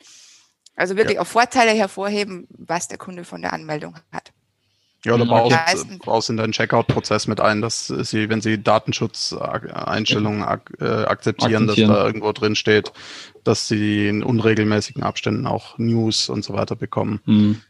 Also 0.77 0.97
wirklich 0.97 1.17
ja. 1.17 1.23
auch 1.23 1.27
Vorteile 1.27 1.73
hervorheben, 1.73 2.47
was 2.51 2.89
der 2.89 2.99
Kunde 2.99 3.25
von 3.25 3.43
der 3.43 3.53
Anmeldung 3.53 3.97
hat. 4.13 4.33
Ja, 5.05 5.15
oder 5.15 5.27
baust, 5.27 5.57
baust 6.05 6.31
in 6.31 6.37
deinen 6.37 6.53
Checkout-Prozess 6.53 7.29
mit 7.29 7.41
ein, 7.41 7.63
dass 7.63 7.87
sie, 7.87 8.29
wenn 8.29 8.41
sie 8.41 8.61
Datenschutzeinstellungen 8.61 10.43
ak 10.43 10.73
äh, 10.81 10.85
akzeptieren, 10.85 11.07
akzeptieren, 11.07 11.67
dass 11.69 11.77
da 11.77 12.07
irgendwo 12.07 12.33
drin 12.33 12.57
steht, 12.57 12.93
dass 13.45 13.69
sie 13.69 14.09
in 14.09 14.25
unregelmäßigen 14.25 15.05
Abständen 15.05 15.47
auch 15.47 15.79
News 15.79 16.29
und 16.29 16.45
so 16.45 16.53
weiter 16.53 16.75
bekommen. 16.75 17.21
Mhm 17.27 17.63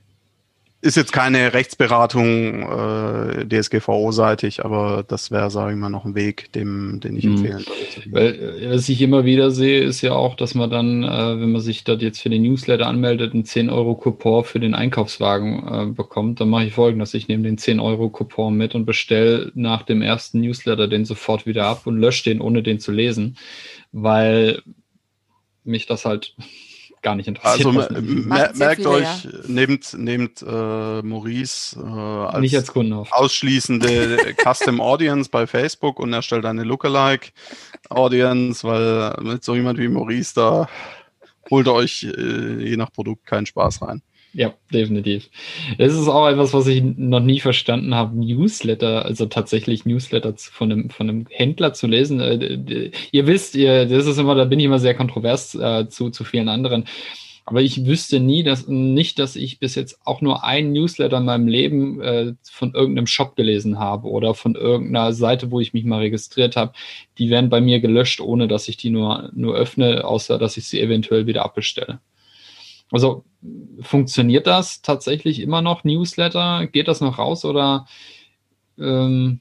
ist 0.80 0.96
jetzt 0.96 1.12
keine 1.12 1.54
Rechtsberatung 1.54 2.62
äh, 2.62 3.46
DSGVO-seitig, 3.46 4.64
aber 4.64 5.04
das 5.06 5.32
wäre, 5.32 5.50
sage 5.50 5.72
ich 5.72 5.78
mal, 5.78 5.88
noch 5.88 6.04
ein 6.04 6.14
Weg, 6.14 6.52
dem, 6.52 7.00
den 7.00 7.16
ich 7.16 7.24
mhm. 7.24 7.36
empfehlen 7.36 7.64
würde. 7.66 8.12
Weil, 8.12 8.62
äh, 8.62 8.70
was 8.70 8.88
ich 8.88 9.02
immer 9.02 9.24
wieder 9.24 9.50
sehe, 9.50 9.82
ist 9.82 10.02
ja 10.02 10.12
auch, 10.12 10.36
dass 10.36 10.54
man 10.54 10.70
dann, 10.70 11.02
äh, 11.02 11.40
wenn 11.40 11.50
man 11.50 11.60
sich 11.60 11.82
dort 11.82 12.00
jetzt 12.00 12.20
für 12.20 12.30
den 12.30 12.42
Newsletter 12.42 12.86
anmeldet, 12.86 13.34
einen 13.34 13.42
10-Euro-Coupon 13.42 14.44
für 14.44 14.60
den 14.60 14.74
Einkaufswagen 14.74 15.66
äh, 15.66 15.92
bekommt. 15.92 16.40
Dann 16.40 16.48
mache 16.48 16.66
ich 16.66 16.74
folgendes, 16.74 17.12
ich 17.12 17.26
nehme 17.26 17.42
den 17.42 17.58
10-Euro-Coupon 17.58 18.56
mit 18.56 18.76
und 18.76 18.86
bestelle 18.86 19.50
nach 19.54 19.82
dem 19.82 20.00
ersten 20.00 20.40
Newsletter 20.40 20.86
den 20.86 21.04
sofort 21.04 21.44
wieder 21.44 21.66
ab 21.66 21.88
und 21.88 21.98
lösche 21.98 22.22
den, 22.24 22.40
ohne 22.40 22.62
den 22.62 22.78
zu 22.78 22.92
lesen, 22.92 23.36
weil 23.90 24.62
mich 25.64 25.86
das 25.86 26.04
halt 26.04 26.36
gar 27.02 27.14
nicht 27.14 27.28
interessiert. 27.28 27.66
Also 27.66 27.72
mer 27.72 28.52
merkt 28.54 28.76
viele, 28.76 28.88
euch, 28.90 29.24
ja. 29.24 29.30
nehmt, 29.46 29.94
nehmt 29.94 30.42
äh, 30.42 31.02
Maurice 31.02 31.78
äh, 31.78 31.86
als, 31.86 32.40
nicht 32.40 32.56
als 32.56 32.72
Kunden 32.72 32.92
auf. 32.92 33.12
ausschließende 33.12 34.34
Custom 34.42 34.80
Audience 34.80 35.30
bei 35.30 35.46
Facebook 35.46 36.00
und 36.00 36.12
erstellt 36.12 36.44
eine 36.44 36.64
Lookalike 36.64 37.30
Audience, 37.88 38.66
weil 38.66 39.14
mit 39.22 39.44
so 39.44 39.54
jemand 39.54 39.78
wie 39.78 39.88
Maurice 39.88 40.34
da 40.34 40.68
holt 41.50 41.68
euch 41.68 42.04
äh, 42.04 42.68
je 42.68 42.76
nach 42.76 42.92
Produkt 42.92 43.26
keinen 43.26 43.46
Spaß 43.46 43.82
rein. 43.82 44.02
Ja, 44.34 44.54
definitiv. 44.72 45.30
Es 45.78 45.94
ist 45.94 46.06
auch 46.08 46.28
etwas, 46.28 46.52
was 46.52 46.66
ich 46.66 46.82
noch 46.82 47.20
nie 47.20 47.40
verstanden 47.40 47.94
habe, 47.94 48.18
Newsletter, 48.18 49.04
also 49.04 49.26
tatsächlich 49.26 49.86
Newsletter 49.86 50.34
von 50.36 50.70
einem, 50.70 50.90
von 50.90 51.08
einem 51.08 51.26
Händler 51.30 51.72
zu 51.72 51.86
lesen. 51.86 52.20
Äh, 52.20 52.90
ihr 53.10 53.26
wisst, 53.26 53.54
ihr, 53.54 53.86
das 53.86 54.06
ist 54.06 54.18
immer, 54.18 54.34
da 54.34 54.44
bin 54.44 54.60
ich 54.60 54.66
immer 54.66 54.78
sehr 54.78 54.94
kontrovers 54.94 55.54
äh, 55.54 55.88
zu, 55.88 56.10
zu 56.10 56.24
vielen 56.24 56.48
anderen. 56.48 56.84
Aber 57.46 57.62
ich 57.62 57.86
wüsste 57.86 58.20
nie, 58.20 58.42
dass 58.42 58.68
nicht, 58.68 59.18
dass 59.18 59.34
ich 59.34 59.58
bis 59.58 59.74
jetzt 59.74 59.98
auch 60.04 60.20
nur 60.20 60.44
ein 60.44 60.72
Newsletter 60.72 61.16
in 61.16 61.24
meinem 61.24 61.48
Leben 61.48 61.98
äh, 62.02 62.34
von 62.42 62.74
irgendeinem 62.74 63.06
Shop 63.06 63.36
gelesen 63.36 63.78
habe 63.78 64.08
oder 64.08 64.34
von 64.34 64.54
irgendeiner 64.54 65.14
Seite, 65.14 65.50
wo 65.50 65.58
ich 65.58 65.72
mich 65.72 65.84
mal 65.84 66.00
registriert 66.00 66.56
habe. 66.56 66.74
Die 67.16 67.30
werden 67.30 67.48
bei 67.48 67.62
mir 67.62 67.80
gelöscht, 67.80 68.20
ohne 68.20 68.48
dass 68.48 68.68
ich 68.68 68.76
die 68.76 68.90
nur, 68.90 69.30
nur 69.34 69.56
öffne, 69.56 70.04
außer 70.04 70.36
dass 70.38 70.58
ich 70.58 70.66
sie 70.66 70.82
eventuell 70.82 71.26
wieder 71.26 71.42
abbestelle. 71.46 72.00
Also 72.90 73.24
funktioniert 73.80 74.46
das 74.46 74.82
tatsächlich 74.82 75.40
immer 75.40 75.62
noch, 75.62 75.84
Newsletter? 75.84 76.66
Geht 76.66 76.88
das 76.88 77.00
noch 77.00 77.18
raus 77.18 77.44
oder 77.44 77.86
ähm, 78.78 79.40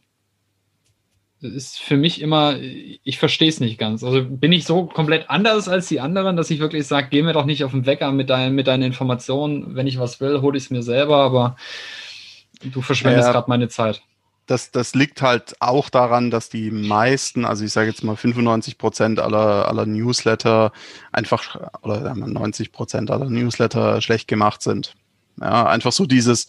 ist 1.40 1.80
für 1.80 1.98
mich 1.98 2.22
immer, 2.22 2.58
ich 2.60 3.20
verstehe 3.20 3.50
es 3.50 3.60
nicht 3.60 3.78
ganz. 3.78 4.04
Also 4.04 4.24
bin 4.24 4.52
ich 4.52 4.66
so 4.66 4.86
komplett 4.86 5.30
anders 5.30 5.68
als 5.68 5.88
die 5.88 6.00
anderen, 6.00 6.36
dass 6.36 6.50
ich 6.50 6.60
wirklich 6.60 6.88
sage, 6.88 7.08
geh 7.12 7.22
mir 7.22 7.34
doch 7.34 7.46
nicht 7.46 7.64
auf 7.64 7.72
den 7.72 7.86
Wecker 7.86 8.12
mit, 8.12 8.30
dein, 8.30 8.56
mit 8.56 8.68
deinen 8.68 8.84
Informationen. 8.84 9.76
Wenn 9.76 9.88
ich 9.88 10.00
was 10.00 10.20
will, 10.20 10.42
hole 10.42 10.58
ich 10.58 10.66
es 10.66 10.70
mir 10.72 10.82
selber, 10.82 11.18
aber 11.18 11.56
du 12.64 12.82
verschwendest 12.82 13.28
ja. 13.28 13.34
gerade 13.34 13.50
meine 13.50 13.68
Zeit 13.68 14.02
das, 14.48 14.72
das 14.72 14.96
liegt 14.96 15.22
halt 15.22 15.56
auch 15.60 15.90
daran, 15.90 16.32
dass 16.32 16.50
die 16.50 16.72
meisten, 16.72 17.46
also 17.46 17.66
ich 17.66 17.72
sage 17.72 17.90
jetzt 17.90 18.04
mal 18.04 18.16
95 18.16 18.78
Prozent 18.78 19.20
aller, 19.20 19.68
aller 19.68 19.86
Newsletter 19.86 20.72
einfach, 21.12 21.58
oder 21.82 22.16
90 22.16 22.72
Prozent 22.72 23.12
aller 23.12 23.30
Newsletter 23.30 24.02
schlecht 24.02 24.28
gemacht 24.28 24.62
sind. 24.62 24.96
Ja, 25.40 25.68
einfach 25.68 25.92
so 25.92 26.06
dieses, 26.06 26.48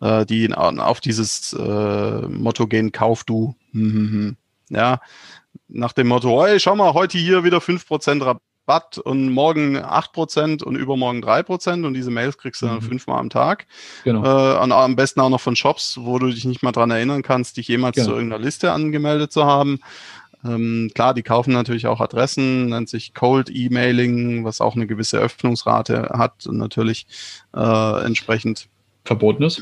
äh, 0.00 0.26
die 0.26 0.52
auf 0.52 1.00
dieses 1.00 1.54
äh, 1.54 2.20
Motto 2.28 2.66
gehen, 2.66 2.92
kauf 2.92 3.24
du. 3.24 3.54
Hm, 3.72 3.92
hm, 3.92 4.10
hm. 4.10 4.36
Ja, 4.68 5.00
nach 5.68 5.92
dem 5.92 6.08
Motto, 6.08 6.44
hey, 6.44 6.60
schau 6.60 6.76
mal, 6.76 6.94
heute 6.94 7.16
hier 7.16 7.44
wieder 7.44 7.58
5% 7.58 8.24
Rabatt 8.24 8.42
Rabatt 8.70 8.98
und 8.98 9.32
morgen 9.32 9.76
8% 9.76 10.62
und 10.62 10.76
übermorgen 10.76 11.22
3% 11.22 11.84
und 11.84 11.94
diese 11.94 12.10
Mails 12.10 12.38
kriegst 12.38 12.62
du 12.62 12.66
dann 12.66 12.76
mhm. 12.76 12.82
fünfmal 12.82 13.18
am 13.18 13.30
Tag. 13.30 13.66
Genau. 14.04 14.24
Äh, 14.24 14.62
und 14.62 14.72
am 14.72 14.96
besten 14.96 15.20
auch 15.20 15.28
noch 15.28 15.40
von 15.40 15.56
Shops, 15.56 15.98
wo 16.00 16.18
du 16.18 16.28
dich 16.28 16.44
nicht 16.44 16.62
mal 16.62 16.72
dran 16.72 16.90
erinnern 16.90 17.22
kannst, 17.22 17.56
dich 17.56 17.68
jemals 17.68 17.96
genau. 17.96 18.08
zu 18.08 18.14
irgendeiner 18.14 18.42
Liste 18.42 18.72
angemeldet 18.72 19.32
zu 19.32 19.44
haben. 19.44 19.80
Ähm, 20.44 20.90
klar, 20.94 21.14
die 21.14 21.22
kaufen 21.22 21.52
natürlich 21.52 21.86
auch 21.86 22.00
Adressen, 22.00 22.68
nennt 22.68 22.88
sich 22.88 23.12
Cold 23.12 23.50
Emailing, 23.50 24.44
was 24.44 24.60
auch 24.60 24.76
eine 24.76 24.86
gewisse 24.86 25.18
Öffnungsrate 25.18 26.10
hat 26.14 26.46
und 26.46 26.56
natürlich 26.56 27.06
äh, 27.54 28.04
entsprechend 28.04 28.68
verboten 29.04 29.42
ist. 29.42 29.60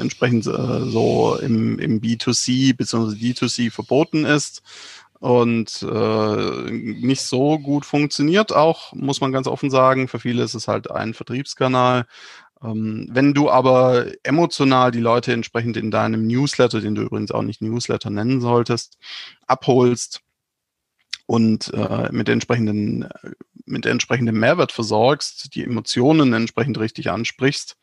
Entsprechend 0.00 0.46
äh, 0.46 0.50
so 0.50 1.38
im, 1.40 1.78
im 1.78 2.00
B2C 2.00 2.76
bzw. 2.76 3.14
D2C 3.14 3.70
verboten 3.70 4.24
ist 4.24 4.62
und 5.20 5.82
äh, 5.82 6.70
nicht 6.70 7.22
so 7.22 7.58
gut 7.58 7.84
funktioniert. 7.84 8.52
Auch 8.52 8.92
muss 8.92 9.20
man 9.20 9.32
ganz 9.32 9.46
offen 9.46 9.70
sagen, 9.70 10.08
für 10.08 10.18
viele 10.18 10.42
ist 10.42 10.54
es 10.54 10.68
halt 10.68 10.90
ein 10.90 11.14
Vertriebskanal. 11.14 12.06
Ähm, 12.62 13.08
wenn 13.10 13.34
du 13.34 13.50
aber 13.50 14.06
emotional 14.22 14.90
die 14.90 15.00
Leute 15.00 15.32
entsprechend 15.32 15.76
in 15.76 15.90
deinem 15.90 16.26
Newsletter, 16.26 16.80
den 16.80 16.94
du 16.94 17.02
übrigens 17.02 17.30
auch 17.30 17.42
nicht 17.42 17.62
Newsletter 17.62 18.10
nennen 18.10 18.40
solltest, 18.40 18.98
abholst 19.46 20.22
und 21.26 21.72
äh, 21.74 22.08
mit 22.12 22.28
entsprechenden 22.28 23.08
mit 23.66 23.84
entsprechendem 23.84 24.38
Mehrwert 24.38 24.72
versorgst, 24.72 25.54
die 25.54 25.64
Emotionen 25.64 26.32
entsprechend 26.32 26.78
richtig 26.78 27.10
ansprichst, 27.10 27.76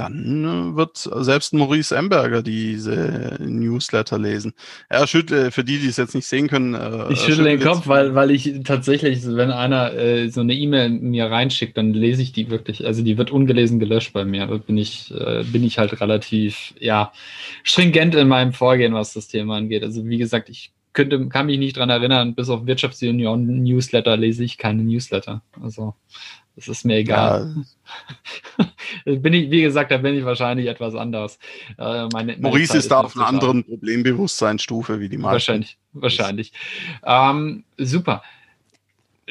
dann 0.00 0.44
äh, 0.44 0.76
wird 0.76 0.96
selbst 0.96 1.52
Maurice 1.52 1.94
Emberger 1.94 2.42
diese 2.42 3.36
Newsletter 3.40 4.18
lesen. 4.18 4.54
Er 4.88 5.06
schüttelt, 5.06 5.52
für 5.52 5.62
die, 5.62 5.78
die 5.78 5.88
es 5.88 5.98
jetzt 5.98 6.14
nicht 6.14 6.26
sehen 6.26 6.48
können. 6.48 6.74
Äh, 6.74 7.12
ich 7.12 7.20
schüttle 7.20 7.44
den 7.44 7.60
Kopf, 7.60 7.86
weil, 7.86 8.14
weil 8.14 8.30
ich 8.30 8.62
tatsächlich, 8.64 9.26
wenn 9.26 9.50
einer 9.50 9.92
äh, 9.92 10.28
so 10.28 10.40
eine 10.40 10.54
E-Mail 10.54 10.88
mir 10.88 11.26
reinschickt, 11.26 11.76
dann 11.76 11.92
lese 11.92 12.22
ich 12.22 12.32
die 12.32 12.50
wirklich. 12.50 12.86
Also 12.86 13.02
die 13.02 13.18
wird 13.18 13.30
ungelesen 13.30 13.78
gelöscht 13.78 14.12
bei 14.12 14.24
mir. 14.24 14.46
Da 14.46 14.56
bin 14.56 14.78
ich, 14.78 15.12
äh, 15.14 15.44
bin 15.44 15.64
ich 15.64 15.78
halt 15.78 16.00
relativ, 16.00 16.74
ja, 16.78 17.12
stringent 17.62 18.14
in 18.14 18.28
meinem 18.28 18.52
Vorgehen, 18.52 18.94
was 18.94 19.12
das 19.12 19.28
Thema 19.28 19.56
angeht. 19.56 19.82
Also 19.82 20.06
wie 20.06 20.18
gesagt, 20.18 20.48
ich 20.48 20.72
könnte, 20.92 21.28
kann 21.28 21.46
mich 21.46 21.58
nicht 21.58 21.76
dran 21.76 21.90
erinnern, 21.90 22.34
bis 22.34 22.48
auf 22.48 22.66
Wirtschaftsunion 22.66 23.62
Newsletter 23.62 24.16
lese 24.16 24.44
ich 24.44 24.58
keine 24.58 24.82
Newsletter. 24.82 25.42
Also 25.62 25.94
das 26.56 26.68
ist 26.68 26.84
mir 26.84 26.96
egal. 26.96 27.64
Ja. 28.58 28.66
bin 29.16 29.32
ich, 29.32 29.50
wie 29.50 29.62
gesagt, 29.62 29.90
da 29.90 29.98
bin 29.98 30.16
ich 30.16 30.24
wahrscheinlich 30.24 30.66
etwas 30.66 30.94
anders. 30.94 31.38
Äh, 31.78 31.82
meine, 31.82 32.10
meine 32.12 32.38
Maurice 32.40 32.72
Zeit 32.72 32.78
ist 32.78 32.90
da 32.90 33.00
auf 33.00 33.16
einer 33.16 33.26
anderen 33.26 33.64
Problembewusstseinsstufe 33.64 35.00
wie 35.00 35.08
die 35.08 35.16
meisten. 35.16 35.32
Wahrscheinlich, 35.32 35.78
wahrscheinlich. 35.92 36.52
Ähm, 37.04 37.64
super. 37.78 38.22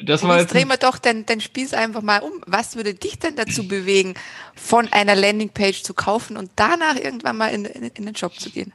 Das 0.02 0.24
war 0.24 0.40
jetzt 0.40 0.54
drehen 0.54 0.68
wir 0.70 0.78
doch 0.78 0.98
den, 0.98 1.26
den 1.26 1.42
Spieß 1.42 1.74
einfach 1.74 2.02
mal 2.02 2.20
um. 2.20 2.32
Was 2.46 2.76
würde 2.76 2.94
dich 2.94 3.20
denn 3.20 3.36
dazu 3.36 3.68
bewegen, 3.68 4.14
von 4.56 4.88
einer 4.92 5.16
Landingpage 5.16 5.84
zu 5.84 5.94
kaufen 5.94 6.38
und 6.38 6.52
danach 6.56 6.96
irgendwann 6.96 7.38
mal 7.38 7.48
in, 7.48 7.66
in, 7.66 7.84
in 7.84 8.06
den 8.06 8.16
Shop 8.16 8.40
zu 8.40 8.50
gehen? 8.50 8.74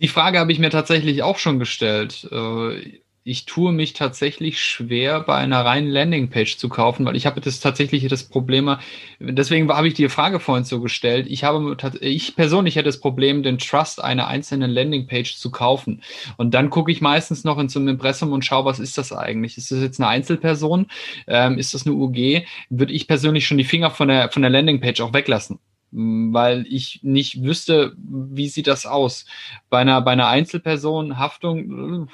Die 0.00 0.08
Frage 0.08 0.38
habe 0.38 0.52
ich 0.52 0.58
mir 0.58 0.70
tatsächlich 0.70 1.22
auch 1.22 1.38
schon 1.38 1.58
gestellt. 1.58 2.28
Äh, 2.30 3.00
ich 3.28 3.44
tue 3.44 3.72
mich 3.72 3.92
tatsächlich 3.92 4.58
schwer, 4.58 5.20
bei 5.20 5.34
einer 5.34 5.62
reinen 5.62 5.90
Landingpage 5.90 6.56
zu 6.56 6.70
kaufen, 6.70 7.04
weil 7.04 7.14
ich 7.14 7.26
habe 7.26 7.42
das 7.42 7.60
tatsächlich 7.60 8.08
das 8.08 8.24
Problem, 8.24 8.74
deswegen 9.20 9.68
habe 9.70 9.86
ich 9.86 9.92
die 9.92 10.08
Frage 10.08 10.40
vorhin 10.40 10.64
so 10.64 10.80
gestellt. 10.80 11.26
Ich 11.28 11.44
habe, 11.44 11.76
ich 12.00 12.36
persönlich 12.36 12.76
hätte 12.76 12.86
das 12.86 13.00
Problem, 13.00 13.42
den 13.42 13.58
Trust 13.58 14.02
einer 14.02 14.28
einzelnen 14.28 14.70
Landingpage 14.70 15.36
zu 15.36 15.50
kaufen. 15.50 16.02
Und 16.38 16.54
dann 16.54 16.70
gucke 16.70 16.90
ich 16.90 17.02
meistens 17.02 17.44
noch 17.44 17.58
in 17.58 17.68
so 17.68 17.78
einem 17.78 17.88
Impressum 17.88 18.32
und 18.32 18.46
schaue, 18.46 18.64
was 18.64 18.78
ist 18.78 18.96
das 18.96 19.12
eigentlich? 19.12 19.58
Ist 19.58 19.72
das 19.72 19.82
jetzt 19.82 20.00
eine 20.00 20.08
Einzelperson? 20.08 20.86
Ähm, 21.26 21.58
ist 21.58 21.74
das 21.74 21.86
eine 21.86 21.96
UG? 21.96 22.46
Würde 22.70 22.94
ich 22.94 23.06
persönlich 23.06 23.46
schon 23.46 23.58
die 23.58 23.64
Finger 23.64 23.90
von 23.90 24.08
der, 24.08 24.30
von 24.30 24.40
der 24.40 24.50
Landingpage 24.50 25.02
auch 25.02 25.12
weglassen 25.12 25.58
weil 25.90 26.66
ich 26.68 27.00
nicht 27.02 27.42
wüsste, 27.42 27.94
wie 27.96 28.48
sieht 28.48 28.66
das 28.66 28.84
aus. 28.84 29.24
Bei 29.70 29.78
einer, 29.78 30.02
bei 30.02 30.10
einer 30.12 30.28
Einzelperson 30.28 31.18
Haftung, 31.18 32.10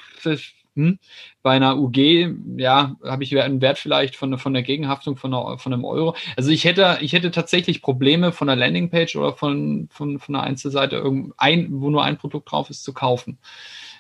hm, 0.77 0.99
bei 1.43 1.53
einer 1.53 1.79
UG, 1.79 2.35
ja, 2.57 2.97
habe 3.05 3.23
ich 3.23 3.39
einen 3.39 3.61
Wert 3.61 3.79
vielleicht 3.79 4.17
von, 4.17 4.39
von 4.39 4.55
der 4.55 4.63
Gegenhaftung 4.63 5.17
von, 5.17 5.33
einer, 5.33 5.59
von 5.59 5.73
einem 5.73 5.85
Euro. 5.85 6.17
Also 6.37 6.51
ich 6.51 6.65
hätte, 6.65 6.99
ich 7.01 7.13
hätte 7.13 7.31
tatsächlich 7.31 7.81
Probleme 7.81 8.33
von 8.33 8.49
einer 8.49 8.59
Landingpage 8.59 9.17
oder 9.17 9.35
von, 9.35 9.89
von, 9.91 10.19
von 10.19 10.35
einer 10.35 10.45
Einzelseite, 10.45 11.05
ein, 11.37 11.69
wo 11.71 11.91
nur 11.91 12.03
ein 12.03 12.19
Produkt 12.19 12.51
drauf 12.51 12.71
ist, 12.71 12.83
zu 12.83 12.93
kaufen. 12.93 13.39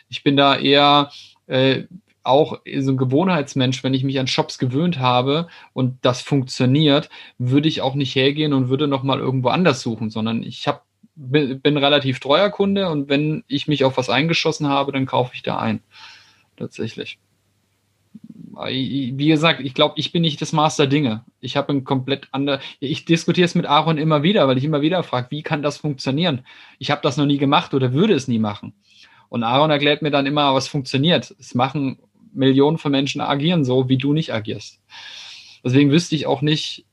Ich 0.08 0.24
bin 0.24 0.37
da 0.37 0.56
eher 0.56 1.10
äh, 1.46 1.84
auch 2.24 2.60
so 2.78 2.92
ein 2.92 2.96
Gewohnheitsmensch, 2.96 3.84
wenn 3.84 3.94
ich 3.94 4.02
mich 4.02 4.18
an 4.18 4.26
Shops 4.26 4.58
gewöhnt 4.58 4.98
habe 4.98 5.48
und 5.74 5.98
das 6.02 6.22
funktioniert, 6.22 7.10
würde 7.38 7.68
ich 7.68 7.82
auch 7.82 7.94
nicht 7.94 8.14
hergehen 8.14 8.52
und 8.52 8.68
würde 8.68 8.88
nochmal 8.88 9.20
irgendwo 9.20 9.50
anders 9.50 9.80
suchen, 9.82 10.10
sondern 10.10 10.42
ich 10.42 10.66
habe 10.66 10.80
bin, 11.16 11.60
bin 11.60 11.76
relativ 11.76 12.18
treuer 12.18 12.50
Kunde 12.50 12.88
und 12.88 13.08
wenn 13.08 13.44
ich 13.46 13.68
mich 13.68 13.84
auf 13.84 13.96
was 13.96 14.10
eingeschossen 14.10 14.68
habe, 14.68 14.90
dann 14.90 15.06
kaufe 15.06 15.34
ich 15.34 15.42
da 15.42 15.58
ein 15.58 15.80
tatsächlich. 16.57 17.19
Wie 18.57 19.27
gesagt, 19.27 19.61
ich 19.61 19.75
glaube, 19.75 19.95
ich 19.97 20.12
bin 20.12 20.23
nicht 20.23 20.40
das 20.40 20.53
Master 20.53 20.87
Dinge. 20.87 21.25
Ich 21.40 21.57
habe 21.57 21.73
ein 21.73 21.83
komplett 21.83 22.29
andere. 22.31 22.61
Ich 22.79 23.05
diskutiere 23.05 23.47
es 23.47 23.57
mit 23.57 23.67
Aaron 23.67 23.99
immer 23.99 24.23
wieder, 24.23 24.47
weil 24.47 24.59
ich 24.59 24.64
immer 24.64 24.81
wieder 24.81 25.03
frage, 25.03 25.27
wie 25.31 25.43
kann 25.43 25.62
das 25.62 25.79
funktionieren? 25.79 26.47
Ich 26.79 26.93
habe 26.93 27.03
das 27.03 27.17
noch 27.17 27.27
nie 27.27 27.38
gemacht 27.38 27.75
oder 27.75 27.93
würde 27.93 28.14
es 28.14 28.29
nie 28.29 28.38
machen. 28.38 28.73
Und 29.29 29.43
Aaron 29.43 29.71
erklärt 29.71 30.03
mir 30.03 30.12
dann 30.12 30.27
immer, 30.27 30.55
was 30.55 30.69
funktioniert. 30.69 31.35
Es 31.40 31.57
machen 31.57 31.99
Millionen 32.33 32.79
von 32.79 32.93
Menschen 32.93 33.21
agieren 33.21 33.64
so, 33.64 33.88
wie 33.88 33.99
du 33.99 34.12
nicht 34.12 34.33
agierst. 34.33 34.81
Deswegen 35.64 35.90
wüsste 35.90 36.14
ich 36.14 36.27
auch 36.27 36.40
nicht, 36.40 36.85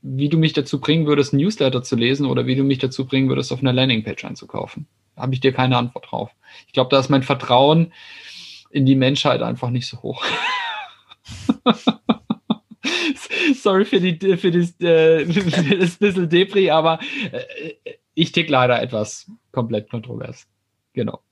wie 0.00 0.30
du 0.30 0.38
mich 0.38 0.54
dazu 0.54 0.80
bringen 0.80 1.06
würdest, 1.06 1.34
ein 1.34 1.38
Newsletter 1.38 1.82
zu 1.82 1.96
lesen 1.96 2.24
oder 2.26 2.46
wie 2.46 2.54
du 2.54 2.64
mich 2.64 2.78
dazu 2.78 3.04
bringen 3.04 3.28
würdest, 3.28 3.52
auf 3.52 3.60
einer 3.60 3.72
Landingpage 3.74 4.24
einzukaufen. 4.24 4.86
Da 5.14 5.22
habe 5.22 5.34
ich 5.34 5.40
dir 5.40 5.52
keine 5.52 5.76
Antwort 5.76 6.10
drauf. 6.10 6.30
Ich 6.66 6.72
glaube, 6.72 6.88
da 6.90 7.00
ist 7.00 7.10
mein 7.10 7.22
Vertrauen 7.22 7.92
in 8.76 8.84
die 8.84 8.94
Menschheit 8.94 9.40
einfach 9.40 9.70
nicht 9.70 9.86
so 9.86 10.02
hoch. 10.02 10.22
Sorry 13.54 13.84
für, 13.84 14.00
die, 14.00 14.36
für, 14.36 14.50
das, 14.50 14.78
äh, 14.80 15.24
für 15.26 15.76
das 15.78 15.96
bisschen 15.96 16.28
Depri, 16.28 16.70
aber 16.70 17.00
äh, 17.32 17.72
ich 18.14 18.32
tick 18.32 18.50
leider 18.50 18.80
etwas 18.80 19.30
komplett 19.50 19.90
kontrovers. 19.90 20.46
Genau 20.92 21.22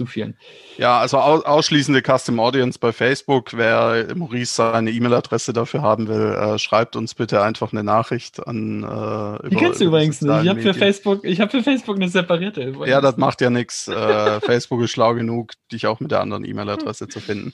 zu 0.00 0.06
vielen. 0.06 0.34
Ja, 0.78 0.98
also 0.98 1.18
ausschließende 1.18 2.00
Custom 2.00 2.40
Audience 2.40 2.78
bei 2.78 2.90
Facebook. 2.90 3.52
Wer 3.52 4.06
Maurice 4.16 4.54
seine 4.54 4.90
E-Mail-Adresse 4.90 5.52
dafür 5.52 5.82
haben 5.82 6.08
will, 6.08 6.34
äh, 6.34 6.58
schreibt 6.58 6.96
uns 6.96 7.14
bitte 7.14 7.42
einfach 7.42 7.72
eine 7.72 7.84
Nachricht 7.84 8.46
an. 8.46 8.82
Äh, 8.82 9.50
die 9.50 9.56
kennst 9.56 9.82
du 9.82 9.84
übrigens 9.84 10.22
nicht. 10.22 10.42
Ich 10.42 10.48
habe 10.48 10.62
für 10.62 10.72
Facebook, 10.72 11.22
ich 11.22 11.38
habe 11.42 11.50
für 11.50 11.62
Facebook 11.62 11.96
eine 11.96 12.08
separierte. 12.08 12.62
Übrigens. 12.62 12.88
Ja, 12.88 13.02
das 13.02 13.18
macht 13.18 13.42
ja 13.42 13.50
nichts. 13.50 13.88
Äh, 13.88 14.40
Facebook 14.46 14.80
ist 14.80 14.92
schlau 14.92 15.12
genug, 15.12 15.52
dich 15.70 15.86
auch 15.86 16.00
mit 16.00 16.12
der 16.12 16.20
anderen 16.20 16.46
E-Mail-Adresse 16.46 17.08
zu 17.08 17.20
finden. 17.20 17.52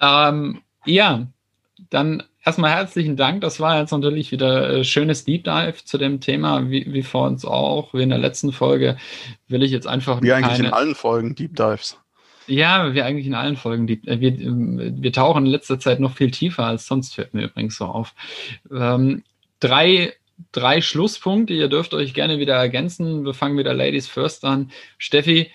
Ähm, 0.00 0.62
ja, 0.86 1.28
dann 1.90 2.24
erstmal 2.44 2.70
herzlichen 2.70 3.16
Dank. 3.16 3.40
Das 3.40 3.60
war 3.60 3.78
jetzt 3.78 3.90
natürlich 3.90 4.32
wieder 4.32 4.70
äh, 4.70 4.84
schönes 4.84 5.24
Deep 5.24 5.44
Dive 5.44 5.84
zu 5.84 5.98
dem 5.98 6.20
Thema, 6.20 6.70
wie, 6.70 6.92
wie 6.92 7.02
vor 7.02 7.26
uns 7.26 7.44
auch. 7.44 7.94
Wie 7.94 8.02
in 8.02 8.10
der 8.10 8.18
letzten 8.18 8.52
Folge 8.52 8.96
will 9.48 9.62
ich 9.62 9.70
jetzt 9.70 9.86
einfach. 9.86 10.22
Wie 10.22 10.32
eigentlich 10.32 10.58
in 10.58 10.72
allen 10.72 10.94
Folgen 10.94 11.34
Deep 11.34 11.56
Dives. 11.56 11.98
Ja, 12.46 12.94
wir 12.94 13.06
eigentlich 13.06 13.26
in 13.26 13.34
allen 13.34 13.56
Folgen. 13.56 13.86
Die, 13.86 14.02
äh, 14.06 14.20
wir, 14.20 14.36
wir 14.36 15.12
tauchen 15.12 15.46
in 15.46 15.52
letzter 15.52 15.78
Zeit 15.78 16.00
noch 16.00 16.16
viel 16.16 16.30
tiefer 16.30 16.64
als 16.64 16.86
sonst, 16.86 17.14
fällt 17.14 17.34
mir 17.34 17.44
übrigens 17.44 17.76
so 17.76 17.84
auf. 17.84 18.14
Ähm, 18.72 19.22
drei, 19.60 20.14
drei 20.52 20.80
Schlusspunkte. 20.80 21.54
Ihr 21.54 21.68
dürft 21.68 21.94
euch 21.94 22.14
gerne 22.14 22.38
wieder 22.38 22.54
ergänzen. 22.54 23.24
Wir 23.24 23.34
fangen 23.34 23.58
wieder 23.58 23.74
Ladies 23.74 24.08
First 24.08 24.44
an. 24.44 24.70
Steffi, 24.98 25.50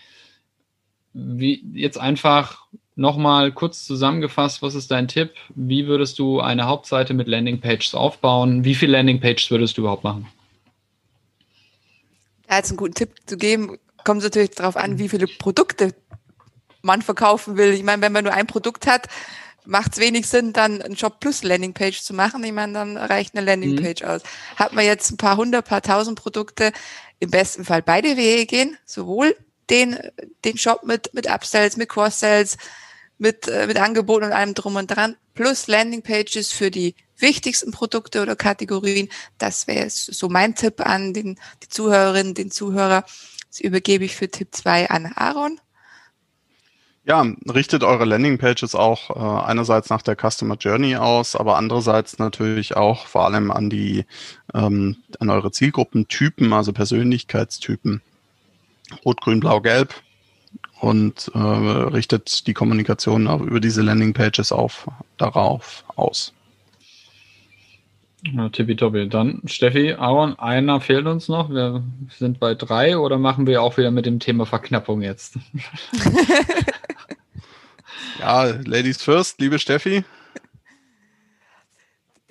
wie, 1.13 1.65
jetzt 1.73 1.97
einfach 1.99 2.65
Nochmal 2.97 3.51
kurz 3.51 3.85
zusammengefasst, 3.85 4.61
was 4.61 4.73
ist 4.73 4.89
dein 4.89 5.09
Tipp? 5.09 5.33
Wie 5.53 5.85
würdest 5.85 6.17
du 6.17 6.39
eine 6.39 6.65
Hauptseite 6.65 7.13
mit 7.13 7.27
Landingpages 7.27 7.93
aufbauen? 7.93 8.63
Wie 8.63 8.73
viele 8.73 8.93
Landingpages 8.93 9.51
würdest 9.51 9.77
du 9.77 9.81
überhaupt 9.81 10.05
machen? 10.05 10.27
Ja, 12.49 12.57
jetzt 12.57 12.69
einen 12.69 12.77
guten 12.77 12.93
Tipp 12.93 13.09
zu 13.25 13.35
geben, 13.35 13.77
kommt 14.05 14.19
es 14.19 14.25
natürlich 14.25 14.51
darauf 14.51 14.77
an, 14.77 14.97
wie 14.97 15.09
viele 15.09 15.27
Produkte 15.27 15.93
man 16.81 17.01
verkaufen 17.01 17.57
will. 17.57 17.73
Ich 17.73 17.83
meine, 17.83 18.01
wenn 18.01 18.13
man 18.13 18.23
nur 18.23 18.33
ein 18.33 18.47
Produkt 18.47 18.87
hat, 18.87 19.09
macht 19.65 19.93
es 19.93 19.99
wenig 19.99 20.27
Sinn, 20.27 20.53
dann 20.53 20.81
einen 20.81 20.95
Shop 20.95 21.19
plus 21.19 21.43
Landingpage 21.43 22.01
zu 22.01 22.13
machen. 22.13 22.43
Ich 22.43 22.53
meine, 22.53 22.73
dann 22.73 22.95
reicht 22.95 23.35
eine 23.35 23.45
Landingpage 23.45 24.03
mhm. 24.03 24.07
aus. 24.07 24.21
Hat 24.55 24.71
man 24.71 24.85
jetzt 24.85 25.11
ein 25.11 25.17
paar 25.17 25.35
hundert, 25.35 25.67
paar 25.67 25.81
tausend 25.81 26.17
Produkte, 26.21 26.71
im 27.19 27.31
besten 27.31 27.65
Fall 27.65 27.81
beide 27.81 28.15
Wege 28.15 28.45
gehen, 28.45 28.77
sowohl 28.85 29.35
den, 29.69 29.97
den 30.43 30.57
Shop 30.57 30.83
mit, 30.83 31.13
mit 31.13 31.29
Upsells, 31.29 31.77
mit 31.77 31.89
Cross-Sells, 31.89 32.57
mit, 33.17 33.47
äh, 33.47 33.67
mit 33.67 33.77
Angeboten 33.79 34.25
und 34.25 34.33
allem 34.33 34.53
drum 34.53 34.75
und 34.75 34.87
dran, 34.87 35.15
plus 35.33 35.67
Landingpages 35.67 36.51
für 36.51 36.71
die 36.71 36.95
wichtigsten 37.17 37.71
Produkte 37.71 38.21
oder 38.21 38.35
Kategorien. 38.35 39.09
Das 39.37 39.67
wäre 39.67 39.89
so 39.89 40.29
mein 40.29 40.55
Tipp 40.55 40.85
an 40.85 41.13
den, 41.13 41.39
die 41.63 41.69
Zuhörerinnen, 41.69 42.33
den 42.33 42.51
Zuhörer. 42.51 43.05
Das 43.49 43.61
übergebe 43.61 44.05
ich 44.05 44.15
für 44.15 44.29
Tipp 44.29 44.49
2 44.51 44.89
an 44.89 45.05
Aaron. 45.15 45.59
Ja, 47.07 47.23
richtet 47.47 47.83
eure 47.83 48.03
Landingpages 48.03 48.73
auch 48.73 49.11
äh, 49.11 49.45
einerseits 49.45 49.91
nach 49.91 50.01
der 50.01 50.15
Customer 50.15 50.55
Journey 50.55 50.95
aus, 50.95 51.35
aber 51.35 51.55
andererseits 51.55 52.17
natürlich 52.17 52.75
auch 52.75 53.05
vor 53.05 53.25
allem 53.25 53.51
an 53.51 53.69
die 53.69 54.05
ähm, 54.55 54.97
an 55.19 55.29
eure 55.29 55.51
Zielgruppentypen, 55.51 56.51
also 56.51 56.73
Persönlichkeitstypen. 56.73 58.01
Rot, 59.03 59.21
Grün, 59.21 59.39
Blau, 59.39 59.61
Gelb 59.61 59.93
und 60.79 61.31
äh, 61.33 61.39
richtet 61.39 62.47
die 62.47 62.53
Kommunikation 62.53 63.27
auch 63.27 63.41
über 63.41 63.59
diese 63.59 63.81
Landingpages 63.81 64.51
auf, 64.51 64.87
darauf 65.17 65.83
aus. 65.95 66.33
Ja, 68.33 68.49
tippitoppi. 68.49 69.07
Dann, 69.07 69.41
Steffi, 69.45 69.93
Aaron, 69.93 70.37
einer 70.39 70.81
fehlt 70.81 71.05
uns 71.05 71.27
noch. 71.27 71.51
Wir 71.51 71.83
sind 72.17 72.39
bei 72.39 72.55
drei 72.55 72.97
oder 72.97 73.19
machen 73.19 73.45
wir 73.45 73.61
auch 73.61 73.77
wieder 73.77 73.91
mit 73.91 74.05
dem 74.05 74.19
Thema 74.19 74.45
Verknappung 74.45 75.03
jetzt? 75.03 75.35
ja, 78.19 78.45
Ladies 78.65 79.03
first, 79.03 79.39
liebe 79.39 79.59
Steffi. 79.59 80.03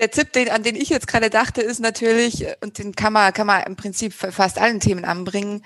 Der 0.01 0.11
Tipp, 0.11 0.33
den, 0.33 0.51
an 0.51 0.65
den 0.65 0.75
ich 0.75 0.89
jetzt 0.89 1.07
gerade 1.07 1.31
dachte, 1.31 1.63
ist 1.63 1.79
natürlich, 1.79 2.45
und 2.61 2.79
den 2.79 2.97
kann 2.97 3.13
man, 3.13 3.33
kann 3.33 3.47
man 3.47 3.63
im 3.63 3.77
Prinzip 3.77 4.13
fast 4.13 4.59
allen 4.59 4.81
Themen 4.81 5.05
anbringen, 5.05 5.65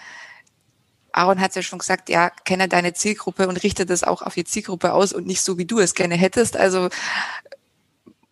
Aaron 1.19 1.41
hat 1.41 1.55
ja 1.55 1.63
schon 1.63 1.79
gesagt, 1.79 2.09
ja, 2.09 2.31
kenne 2.31 2.69
deine 2.69 2.95
Zielgruppe 2.95 3.49
und 3.49 3.63
richte 3.63 3.87
das 3.87 4.05
auch 4.05 4.23
auf 4.23 4.35
die 4.35 4.45
Zielgruppe 4.45 4.93
aus 4.93 5.13
und 5.13 5.27
nicht 5.27 5.43
so, 5.43 5.59
wie 5.59 5.67
du 5.67 5.79
es 5.81 5.95
gerne 5.95 6.15
hättest. 6.15 6.57
Also 6.57 6.89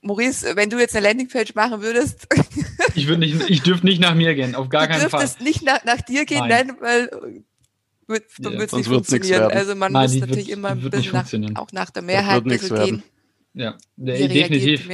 Maurice, 0.01 0.55
wenn 0.55 0.71
du 0.71 0.79
jetzt 0.79 0.95
eine 0.95 1.09
Landingpage 1.09 1.55
machen 1.55 1.83
würdest, 1.83 2.29
Ich 2.95 3.09
würde 3.09 3.21
nicht, 3.21 3.51
ich 3.51 3.63
dürfte 3.63 3.85
nicht 3.85 4.01
nach 4.01 4.15
mir 4.15 4.35
gehen, 4.35 4.55
auf 4.55 4.69
gar 4.69 4.87
keinen 4.87 5.01
Fall. 5.01 5.11
Du 5.11 5.17
dürftest 5.19 5.41
nicht 5.41 5.63
nach, 5.63 5.85
nach 5.85 6.01
dir 6.01 6.25
gehen, 6.25 6.47
nein, 6.49 6.69
nein 6.69 6.77
weil 6.81 7.11
wird, 8.07 8.25
dann 8.39 8.53
ja, 8.53 8.59
wird 8.61 8.73
es 8.73 8.79
nicht 8.79 8.89
funktionieren. 8.89 9.51
Also 9.51 9.75
man 9.75 9.93
Nein, 9.93 10.11
muss 10.11 10.21
natürlich 10.21 10.47
wird, 10.49 10.59
immer 10.59 10.69
ein 10.71 10.91
bisschen 10.91 11.43
nach, 11.43 11.61
auch 11.61 11.73
nach 11.73 11.91
der 11.91 12.03
Mehrheit 12.03 12.45
gehen. 12.45 13.03
Ja, 13.53 13.77
definitiv. 13.97 14.89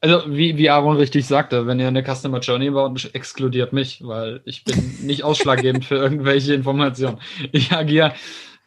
Also 0.00 0.22
wie, 0.28 0.56
wie 0.56 0.70
Aaron 0.70 0.96
richtig 0.96 1.26
sagte, 1.26 1.66
wenn 1.66 1.80
ihr 1.80 1.88
eine 1.88 2.04
Customer 2.04 2.38
Journey 2.38 2.70
baut, 2.70 3.10
exkludiert 3.14 3.72
mich, 3.72 4.00
weil 4.06 4.40
ich 4.44 4.62
bin 4.62 4.96
nicht 5.06 5.24
ausschlaggebend 5.24 5.84
für 5.84 5.96
irgendwelche 5.96 6.54
Informationen. 6.54 7.20
Ich 7.50 7.72
agiere 7.72 8.14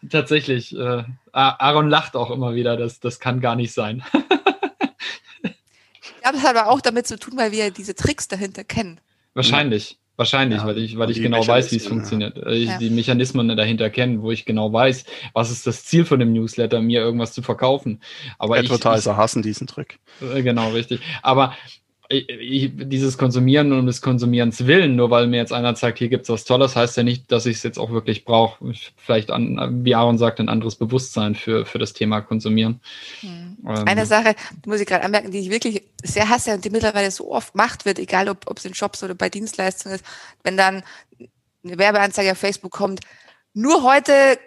tatsächlich. 0.10 0.76
Äh, 0.76 1.04
Aaron 1.32 1.90
lacht 1.90 2.16
auch 2.18 2.32
immer 2.32 2.54
wieder, 2.54 2.76
das, 2.76 3.00
das 3.00 3.20
kann 3.20 3.40
gar 3.40 3.56
nicht 3.56 3.72
sein. 3.74 4.04
ich 5.94 6.22
glaube, 6.22 6.38
es 6.38 6.44
hat 6.44 6.58
aber 6.58 6.70
auch 6.70 6.82
damit 6.82 7.08
zu 7.08 7.18
tun, 7.18 7.38
weil 7.38 7.54
wir 7.54 7.72
diese 7.72 7.96
Tricks 7.96 8.28
dahinter 8.28 8.66
kennen. 8.66 9.00
Wahrscheinlich. 9.34 10.01
Wahrscheinlich, 10.22 10.60
ja, 10.60 10.68
weil 10.68 10.78
ich, 10.78 11.00
weil 11.00 11.10
ich 11.10 11.20
genau 11.20 11.48
weiß, 11.48 11.72
wie 11.72 11.78
es 11.78 11.88
funktioniert. 11.88 12.38
Ja. 12.38 12.48
Ich 12.52 12.68
ja. 12.68 12.78
die 12.78 12.92
Mechanismen 12.92 13.48
dahinter 13.58 13.90
kenne, 13.90 14.22
wo 14.22 14.30
ich 14.30 14.46
genau 14.46 14.72
weiß, 14.72 15.04
was 15.34 15.50
ist 15.50 15.66
das 15.66 15.84
Ziel 15.84 16.06
von 16.06 16.20
dem 16.20 16.32
Newsletter, 16.32 16.80
mir 16.80 17.02
irgendwas 17.02 17.34
zu 17.34 17.42
verkaufen. 17.42 18.02
Aber 18.38 18.56
Advertiser 18.56 18.96
ich, 18.98 19.08
ich, 19.08 19.18
hassen 19.18 19.42
diesen 19.42 19.66
Trick. 19.66 19.98
Äh, 20.22 20.44
genau, 20.44 20.70
richtig. 20.70 21.00
Aber 21.24 21.56
ich, 22.12 22.72
dieses 22.76 23.18
Konsumieren 23.18 23.72
um 23.72 23.86
des 23.86 24.02
Konsumierens 24.02 24.68
willen, 24.68 24.96
nur 24.96 25.10
weil 25.10 25.28
mir 25.28 25.38
jetzt 25.38 25.54
einer 25.54 25.76
sagt, 25.76 25.98
hier 25.98 26.10
gibt 26.10 26.24
es 26.24 26.30
was 26.30 26.44
Tolles, 26.44 26.76
heißt 26.76 26.98
ja 26.98 27.04
nicht, 27.04 27.32
dass 27.32 27.46
ich 27.46 27.58
es 27.58 27.64
jetzt 27.64 27.78
auch 27.78 27.92
wirklich 27.92 28.26
brauche. 28.26 28.74
Vielleicht, 28.98 29.32
an, 29.32 29.84
wie 29.86 29.96
Aaron 29.96 30.18
sagt, 30.18 30.40
ein 30.40 30.50
anderes 30.50 30.76
Bewusstsein 30.76 31.36
für, 31.36 31.66
für 31.66 31.80
das 31.80 31.94
Thema 31.94 32.22
Konsumieren. 32.22 32.82
Hm. 33.22 33.58
Ähm. 33.66 33.88
Eine 33.88 34.06
Sache, 34.06 34.36
die 34.64 34.70
muss 34.70 34.82
ich 34.82 34.88
gerade 34.88 35.06
anmerken, 35.06 35.32
die 35.32 35.40
ich 35.40 35.50
wirklich 35.50 35.84
sehr 36.04 36.30
hasse 36.30 36.54
und 36.54 36.66
die 36.66 36.70
mittlerweile 36.70 37.12
so 37.12 37.32
oft 37.32 37.54
gemacht 37.54 37.86
wird, 37.86 38.00
egal 38.00 38.30
ob 38.30 38.58
es 38.58 38.66
in 38.66 38.74
Shops 38.74 39.04
oder 39.04 39.16
bei 39.16 39.30
Dienstleistungen 39.30 39.96
ist, 39.96 40.06
wenn 40.44 40.58
dann 40.58 40.84
eine 41.64 41.78
Werbeanzeige 41.78 42.32
auf 42.32 42.38
Facebook 42.38 42.72
kommt, 42.72 43.02
nur 43.54 43.84
heute 43.84 44.40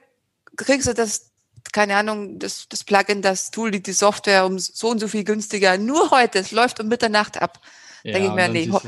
kriegst 0.56 0.88
du 0.88 0.94
das 0.94 1.33
keine 1.72 1.96
Ahnung, 1.96 2.38
das, 2.38 2.68
das 2.68 2.84
Plugin, 2.84 3.22
das 3.22 3.50
Tool, 3.50 3.70
die, 3.70 3.82
die 3.82 3.92
Software 3.92 4.46
um 4.46 4.58
so 4.58 4.88
und 4.88 5.00
so 5.00 5.08
viel 5.08 5.24
günstiger. 5.24 5.78
Nur 5.78 6.10
heute, 6.10 6.38
es 6.38 6.52
läuft 6.52 6.80
um 6.80 6.88
Mitternacht 6.88 7.40
ab. 7.40 7.60
Ja, 8.02 8.12
denke 8.12 8.28
ich 8.28 8.34
mir, 8.34 8.48
nee, 8.48 8.70
ho 8.70 8.80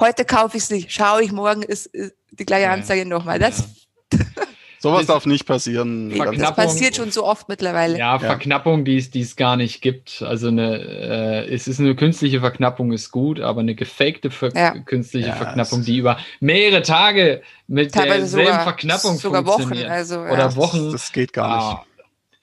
heute 0.00 0.24
kaufe 0.24 0.56
ich 0.56 0.64
es 0.64 0.70
nicht, 0.70 0.90
schaue 0.90 1.22
ich 1.22 1.32
morgen, 1.32 1.62
ist, 1.62 1.86
ist 1.86 2.14
die 2.30 2.46
gleiche 2.46 2.70
Anzeige 2.70 3.02
ja. 3.02 3.08
nochmal. 3.08 3.38
Das, 3.38 3.64
ja. 4.12 4.18
Sowas 4.84 5.06
darf 5.06 5.24
nicht 5.24 5.46
passieren. 5.46 6.12
Das 6.36 6.54
passiert 6.54 6.96
schon 6.96 7.10
so 7.10 7.24
oft 7.24 7.48
mittlerweile. 7.48 7.98
Ja, 7.98 8.18
Verknappung, 8.18 8.84
die 8.84 8.98
es, 8.98 9.10
die 9.10 9.22
es 9.22 9.34
gar 9.34 9.56
nicht 9.56 9.80
gibt. 9.80 10.20
Also 10.20 10.48
eine, 10.48 10.78
äh, 10.78 11.54
es 11.54 11.66
ist 11.66 11.80
eine 11.80 11.96
künstliche 11.96 12.40
Verknappung 12.40 12.92
ist 12.92 13.10
gut, 13.10 13.40
aber 13.40 13.60
eine 13.60 13.74
gefakte 13.74 14.30
Ver 14.30 14.54
ja. 14.54 14.78
künstliche 14.80 15.28
ja, 15.28 15.36
Verknappung, 15.36 15.84
die 15.84 15.96
über 15.96 16.18
mehrere 16.40 16.82
Tage 16.82 17.40
mit 17.66 17.94
derselben 17.94 18.26
sogar, 18.26 18.62
Verknappung 18.62 19.16
sogar 19.16 19.42
funktioniert. 19.42 19.86
Wochen, 19.86 19.90
also, 19.90 20.20
oder 20.20 20.54
Wochen. 20.56 20.92
Das, 20.92 21.00
das 21.00 21.12
geht 21.12 21.32
gar 21.32 21.56
nicht. 21.56 21.64
Ah, 21.64 21.86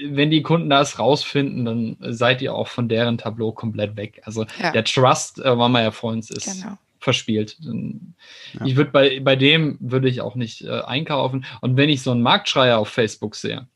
wenn 0.09 0.31
die 0.31 0.41
Kunden 0.41 0.69
das 0.69 0.99
rausfinden, 0.99 1.65
dann 1.65 1.97
seid 1.99 2.41
ihr 2.41 2.53
auch 2.53 2.67
von 2.67 2.87
deren 2.87 3.17
Tableau 3.17 3.51
komplett 3.51 3.95
weg. 3.95 4.21
Also 4.25 4.45
ja. 4.61 4.71
der 4.71 4.83
Trust, 4.83 5.39
äh, 5.39 5.57
war 5.57 5.69
mal 5.69 5.83
ja 5.83 5.91
vor 5.91 6.11
uns, 6.11 6.29
ist 6.29 6.61
genau. 6.61 6.77
verspielt. 6.99 7.57
Ja. 7.59 8.65
Ich 8.65 8.75
würde 8.75 8.91
bei, 8.91 9.19
bei 9.19 9.35
dem 9.35 9.77
würde 9.79 10.09
ich 10.09 10.21
auch 10.21 10.35
nicht 10.35 10.61
äh, 10.61 10.81
einkaufen. 10.81 11.45
Und 11.61 11.77
wenn 11.77 11.89
ich 11.89 12.01
so 12.01 12.11
einen 12.11 12.21
Marktschreier 12.21 12.77
auf 12.77 12.89
Facebook 12.89 13.35
sehe, 13.35 13.67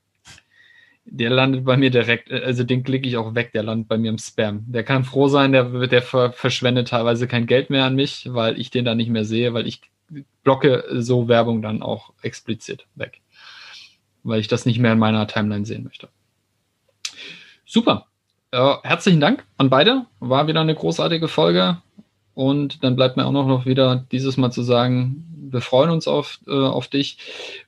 der 1.07 1.29
landet 1.29 1.65
bei 1.65 1.77
mir 1.77 1.91
direkt, 1.91 2.31
äh, 2.31 2.41
also 2.43 2.63
den 2.63 2.83
klicke 2.83 3.07
ich 3.07 3.17
auch 3.17 3.35
weg, 3.35 3.51
der 3.53 3.63
landet 3.63 3.87
bei 3.87 3.97
mir 3.97 4.09
im 4.09 4.17
Spam. 4.17 4.63
Der 4.67 4.83
kann 4.83 5.03
froh 5.03 5.27
sein, 5.27 5.51
der, 5.51 5.87
der 5.87 6.01
verschwendet 6.01 6.89
teilweise 6.89 7.27
kein 7.27 7.47
Geld 7.47 7.69
mehr 7.69 7.85
an 7.85 7.95
mich, 7.95 8.33
weil 8.33 8.59
ich 8.59 8.71
den 8.71 8.85
da 8.85 8.95
nicht 8.95 9.09
mehr 9.09 9.25
sehe, 9.25 9.53
weil 9.53 9.67
ich 9.67 9.81
blocke 10.43 10.85
so 10.91 11.27
Werbung 11.27 11.61
dann 11.61 11.81
auch 11.81 12.13
explizit 12.21 12.85
weg 12.95 13.21
weil 14.25 14.39
ich 14.39 14.47
das 14.47 14.65
nicht 14.65 14.79
mehr 14.79 14.91
in 14.91 14.99
meiner 14.99 15.27
Timeline 15.27 15.65
sehen 15.65 15.83
möchte. 15.83 16.09
Super. 17.75 18.05
Äh, 18.51 18.75
herzlichen 18.83 19.19
Dank 19.19 19.43
an 19.57 19.69
beide. 19.69 20.05
War 20.21 20.47
wieder 20.47 20.61
eine 20.61 20.75
großartige 20.75 21.27
Folge. 21.27 21.81
Und 22.33 22.85
dann 22.85 22.95
bleibt 22.95 23.17
mir 23.17 23.25
auch 23.25 23.33
noch 23.33 23.65
wieder 23.65 24.05
dieses 24.13 24.37
Mal 24.37 24.49
zu 24.49 24.63
sagen, 24.63 25.49
wir 25.51 25.59
freuen 25.59 25.89
uns 25.89 26.07
auf, 26.07 26.39
äh, 26.47 26.53
auf 26.53 26.87
dich. 26.87 27.17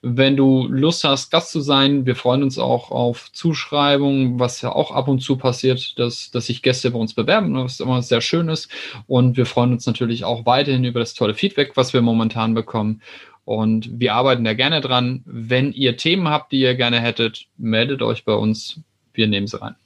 Wenn 0.00 0.34
du 0.34 0.66
Lust 0.66 1.04
hast, 1.04 1.30
Gast 1.30 1.52
zu 1.52 1.60
sein, 1.60 2.06
wir 2.06 2.16
freuen 2.16 2.42
uns 2.42 2.58
auch 2.58 2.90
auf 2.90 3.30
Zuschreibungen, 3.32 4.40
was 4.40 4.62
ja 4.62 4.72
auch 4.72 4.92
ab 4.92 5.08
und 5.08 5.20
zu 5.20 5.36
passiert, 5.36 5.98
dass, 5.98 6.30
dass 6.30 6.46
sich 6.46 6.62
Gäste 6.62 6.90
bei 6.90 6.98
uns 6.98 7.12
bewerben, 7.12 7.54
was 7.54 7.78
immer 7.78 8.00
sehr 8.00 8.22
schön 8.22 8.48
ist. 8.48 8.70
Und 9.06 9.36
wir 9.36 9.44
freuen 9.44 9.72
uns 9.72 9.84
natürlich 9.84 10.24
auch 10.24 10.46
weiterhin 10.46 10.84
über 10.84 11.00
das 11.00 11.12
tolle 11.12 11.34
Feedback, 11.34 11.72
was 11.76 11.92
wir 11.92 12.00
momentan 12.00 12.54
bekommen. 12.54 13.02
Und 13.44 14.00
wir 14.00 14.14
arbeiten 14.14 14.44
da 14.44 14.54
gerne 14.54 14.80
dran. 14.80 15.22
Wenn 15.26 15.70
ihr 15.74 15.98
Themen 15.98 16.28
habt, 16.28 16.52
die 16.52 16.60
ihr 16.60 16.76
gerne 16.76 16.98
hättet, 16.98 17.44
meldet 17.58 18.00
euch 18.00 18.24
bei 18.24 18.32
uns. 18.32 18.80
Wir 19.12 19.28
nehmen 19.28 19.46
sie 19.46 19.60
rein. 19.60 19.76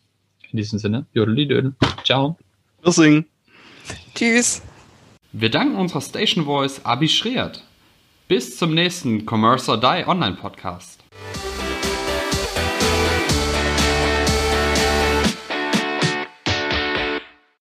In 0.53 0.59
diesem 0.59 0.79
Sinne, 0.79 1.07
Jodeli 1.15 1.47
Ciao. 2.05 2.37
Tschüss. 2.83 3.25
Tschüss. 4.15 4.62
Wir 5.33 5.51
danken 5.51 5.77
unserer 5.77 6.03
Station 6.03 6.45
Voice 6.45 6.85
Abi 6.85 7.09
Schreert. 7.09 7.65
Bis 8.29 8.59
zum 8.59 8.75
nächsten 8.75 9.27
Commerce 9.27 9.71
or 9.71 9.81
Die 9.81 10.07
Online 10.07 10.37
Podcast. 10.37 11.02